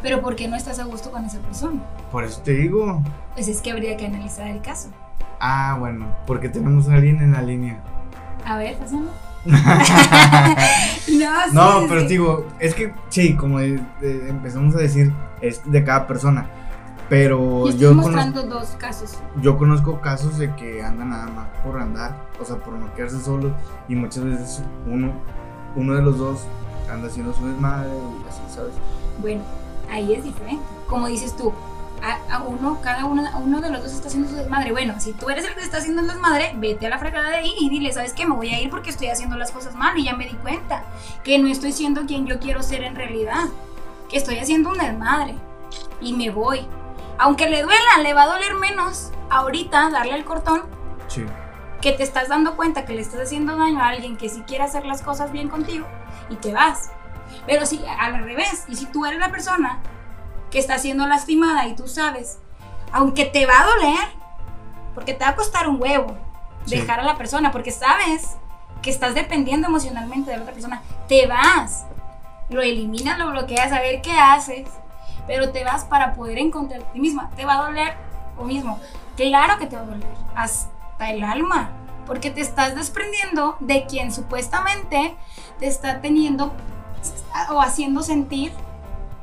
[0.01, 1.81] Pero ¿por qué no estás a gusto con esa persona?
[2.11, 3.01] Por eso te digo.
[3.33, 4.89] Pues es que habría que analizar el caso.
[5.39, 7.79] Ah, bueno, porque tenemos a alguien en la línea.
[8.45, 9.07] A ver, pásame.
[9.45, 9.45] no,
[11.53, 12.07] no, sí, pero sí.
[12.07, 16.47] digo, es que sí, como de- de- empezamos a decir, es de cada persona.
[17.09, 19.19] Pero Yo estoy mostrando dos casos.
[19.39, 23.19] yo conozco casos de que andan nada más por andar, o sea, por no quedarse
[23.19, 23.51] solos.
[23.87, 25.11] Y muchas veces uno,
[25.75, 26.39] uno de los dos
[26.89, 28.73] anda haciendo su desmadre y así, ¿sabes?
[29.19, 29.41] Bueno,
[29.91, 30.63] ahí es diferente.
[30.87, 31.51] Como dices tú,
[32.03, 34.71] a, a uno, cada uno, uno de los dos está haciendo su desmadre.
[34.71, 37.35] Bueno, si tú eres el que está haciendo el desmadre, vete a la fregada de
[37.37, 38.25] ahí y dile, ¿sabes qué?
[38.25, 40.83] Me voy a ir porque estoy haciendo las cosas mal y ya me di cuenta
[41.23, 43.45] que no estoy siendo quien yo quiero ser en realidad.
[44.09, 45.35] Que estoy haciendo un desmadre
[46.01, 46.67] y me voy.
[47.17, 50.61] Aunque le duela, le va a doler menos ahorita darle el cortón
[51.07, 51.25] Sí.
[51.81, 54.63] que te estás dando cuenta que le estás haciendo daño a alguien que sí quiere
[54.65, 55.85] hacer las cosas bien contigo
[56.29, 56.91] y te vas.
[57.45, 59.79] Pero si al revés, y si tú eres la persona
[60.51, 62.39] que está siendo lastimada y tú sabes,
[62.91, 64.07] aunque te va a doler,
[64.93, 66.17] porque te va a costar un huevo
[66.65, 66.77] Sí.
[66.77, 68.37] dejar a la persona, porque sabes
[68.81, 71.85] que estás dependiendo emocionalmente de la otra persona, te vas,
[72.49, 74.67] lo eliminas, lo bloqueas, a ver qué haces,
[75.27, 77.29] pero te vas para poder encontrar a ti misma.
[77.35, 77.95] Te va a doler
[78.37, 78.79] lo mismo.
[79.15, 81.69] Claro que te va a doler, hasta el alma,
[82.05, 85.15] porque te estás desprendiendo de quien supuestamente
[85.59, 86.53] te está teniendo
[87.49, 88.51] o haciendo sentir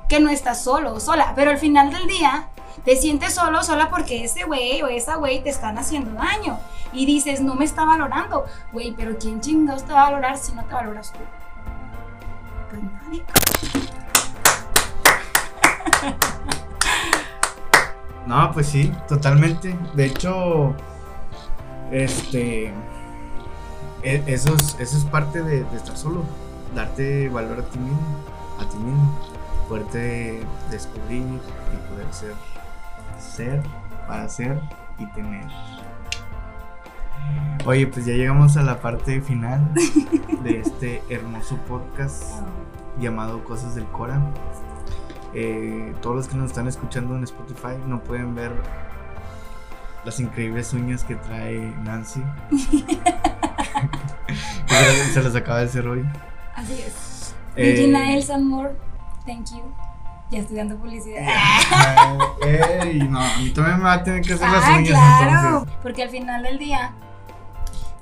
[0.08, 2.48] que no estás solo o sola, pero al final del día
[2.84, 6.58] te sientes solo o sola porque ese güey o esa güey te están haciendo daño
[6.92, 10.52] y dices, no me está valorando, güey, pero ¿quién chingados te va a valorar si
[10.52, 11.20] no te valoras tú?
[12.70, 13.22] Pues.
[18.26, 19.76] No, pues sí, totalmente.
[19.94, 20.74] De hecho,
[21.92, 22.72] este.
[24.02, 26.24] e- Eso es, eso es parte de, estar solo.
[26.74, 28.16] Darte valor a ti mismo,
[28.58, 29.18] a ti mismo.
[29.68, 32.34] Poderte descubrir y poder ser.
[33.18, 33.62] Ser,
[34.08, 34.60] para ser
[34.98, 35.46] y tener.
[37.64, 39.72] Oye, pues ya llegamos a la parte final
[40.42, 42.24] de este hermoso podcast
[42.98, 44.20] llamado Cosas del Cora.
[45.34, 48.52] Eh, todos los que nos están escuchando en Spotify no pueden ver
[50.04, 52.22] las increíbles uñas que trae Nancy.
[55.12, 56.04] Se- las acaba de hacer hoy.
[56.54, 57.34] Así es.
[57.56, 58.74] Eh, Regina Elsan Moore,
[59.26, 59.62] thank you.
[60.30, 61.26] Ya estoy dando publicidad.
[62.42, 65.30] Ey, no, a mí también me va a tener que hacer las Ah, uñas claro.
[65.58, 65.74] entonces.
[65.82, 66.92] Porque al final del día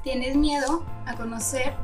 [0.04, 1.74] tienes miedo a conocerte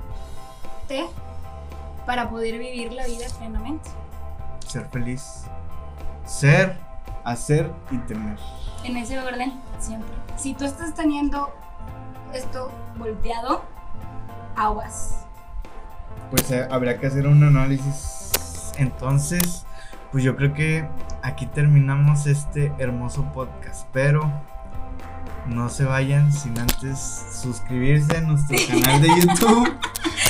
[2.06, 3.90] para poder vivir la vida plenamente.
[4.68, 5.42] Ser feliz.
[6.24, 6.78] Ser,
[7.26, 8.38] hacer y temer.
[8.84, 10.08] En ese orden, siempre.
[10.36, 11.52] Si tú estás teniendo
[12.32, 13.62] esto volteado,
[14.54, 15.26] aguas.
[16.30, 18.72] Pues eh, habría que hacer un análisis.
[18.78, 19.66] Entonces,
[20.12, 20.88] pues yo creo que
[21.22, 23.88] aquí terminamos este hermoso podcast.
[23.92, 24.30] Pero
[25.46, 26.98] no se vayan sin antes
[27.32, 29.72] suscribirse a nuestro canal de YouTube,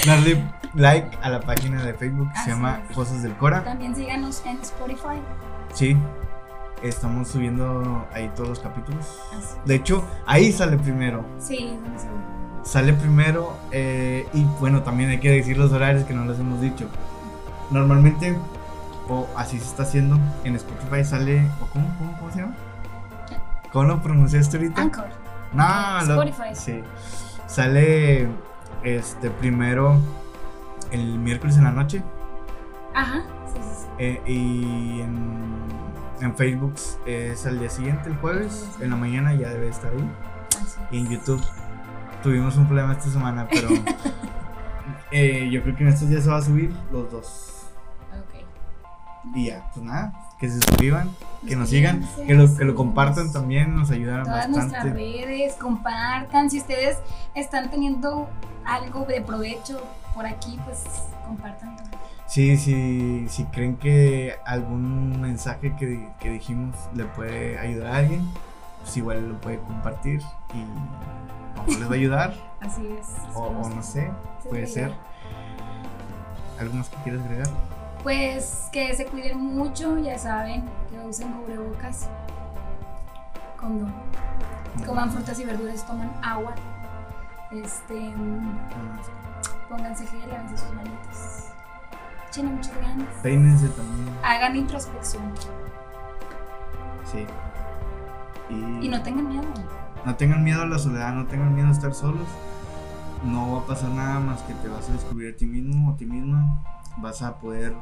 [0.06, 0.42] darle
[0.74, 2.96] like a la página de Facebook que Así se llama es.
[2.96, 3.64] Cosas del Cora.
[3.64, 5.20] También síganos en Spotify.
[5.74, 5.96] Sí,
[6.82, 9.04] estamos subiendo ahí todos los capítulos.
[9.36, 9.56] Así.
[9.64, 11.24] De hecho, ahí sale primero.
[11.38, 12.08] Sí, sé.
[12.62, 16.60] Sale primero eh, y bueno, también hay que decir los horarios que no los hemos
[16.60, 16.88] dicho.
[17.70, 18.36] Normalmente
[19.08, 20.18] o así se está haciendo.
[20.44, 22.54] En Spotify sale, o ¿cómo, cómo, cómo se llama?
[23.72, 24.82] ¿Cómo lo pronunciaste ahorita?
[24.82, 25.06] Anchor.
[25.52, 25.64] No,
[26.06, 26.54] lo- Spotify.
[26.54, 26.82] sí.
[27.46, 28.26] Sale
[28.82, 29.98] este primero
[30.90, 32.02] el miércoles en la noche
[32.94, 33.22] Ajá.
[33.52, 33.86] Sí, sí, sí.
[33.98, 35.54] eh, y en,
[36.20, 36.74] en Facebook
[37.06, 40.10] es al día siguiente, el jueves, en la mañana ya debe estar ahí.
[40.90, 41.08] Y en.
[41.08, 41.42] YouTube
[42.22, 43.68] tuvimos un problema esta semana, pero
[45.10, 47.66] eh, yo creo que en estos días se va a subir los dos.
[48.12, 49.34] Ok.
[49.34, 51.10] Y ya, pues nada, que se suscriban,
[51.46, 54.98] que nos sigan, que lo, que lo compartan también, nos ayudan Todas nuestras bastante.
[54.98, 56.50] redes, compartan.
[56.50, 56.98] Si ustedes
[57.34, 58.28] están teniendo
[58.64, 59.82] algo de provecho
[60.14, 60.84] por aquí, pues
[61.26, 61.76] compartan.
[62.26, 68.28] Sí, sí, si creen que algún mensaje que, que dijimos le puede ayudar a alguien,
[68.80, 70.20] pues igual lo puede compartir
[70.52, 73.06] y a lo mejor les va a ayudar, Así es.
[73.34, 74.10] o, o no sé,
[74.48, 74.90] puede ser.
[74.90, 76.60] ya.
[76.60, 77.48] ¿Algo más que quieras agregar?
[78.02, 82.08] Pues que se cuiden mucho, ya saben, que usen cubrebocas,
[83.60, 83.92] condón,
[84.84, 86.54] coman frutas y verduras, toman agua,
[87.52, 88.12] este,
[89.68, 91.52] pónganse gel, lávense sus manitas,
[92.36, 95.22] echen muchas ganas, Peínense también, hagan introspección
[97.10, 97.24] sí.
[98.50, 99.44] Y, y no tengan miedo.
[100.04, 102.28] no tengan miedo a la soledad, no tengan miedo a estar solos.
[103.24, 105.94] No va a pasar nada más que te vas a descubrir a ti mismo o
[105.94, 106.62] a ti misma.
[106.98, 107.74] Vas a poder,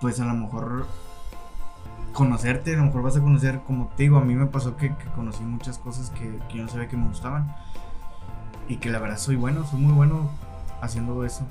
[0.00, 0.86] pues a lo mejor,
[2.12, 2.74] conocerte.
[2.74, 5.06] A lo mejor vas a conocer, como te digo, a mí me pasó que, que
[5.16, 7.56] conocí muchas cosas que, que yo no sabía que me gustaban.
[8.68, 10.30] Y que la verdad soy bueno, soy muy bueno
[10.80, 11.44] haciendo eso.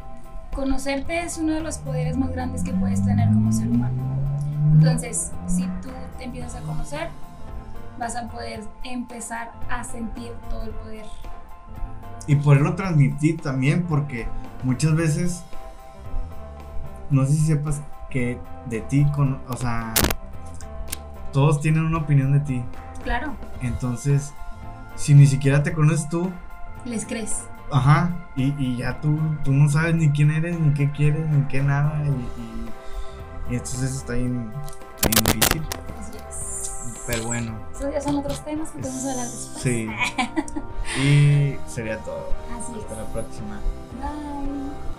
[0.55, 4.01] Conocerte es uno de los poderes más grandes que puedes tener como ser humano.
[4.73, 7.09] Entonces, si tú te empiezas a conocer,
[7.99, 11.05] vas a poder empezar a sentir todo el poder.
[12.27, 14.27] y poderlo transmitir también porque
[14.63, 15.43] muchas veces
[17.11, 19.93] no sé si sepas que de ti con, o sea
[21.31, 22.63] todos tienen una opinión de ti
[23.03, 24.33] Claro, entonces
[24.95, 26.31] si ni siquiera te conoces tú
[26.83, 27.43] les crees.
[27.77, 31.41] Ajá y, y ya tú tú no sabes ni quién eres ni qué quieres ni
[31.47, 32.69] qué nada y, y-
[33.51, 34.51] y entonces está bien,
[35.03, 35.61] bien difícil
[35.99, 36.93] Así es.
[37.05, 39.61] pero bueno Esos ya son otros temas que podemos hablar después.
[39.63, 39.87] sí
[41.01, 42.83] y sería todo Así es.
[42.83, 43.59] hasta la próxima
[43.99, 44.94] Bye.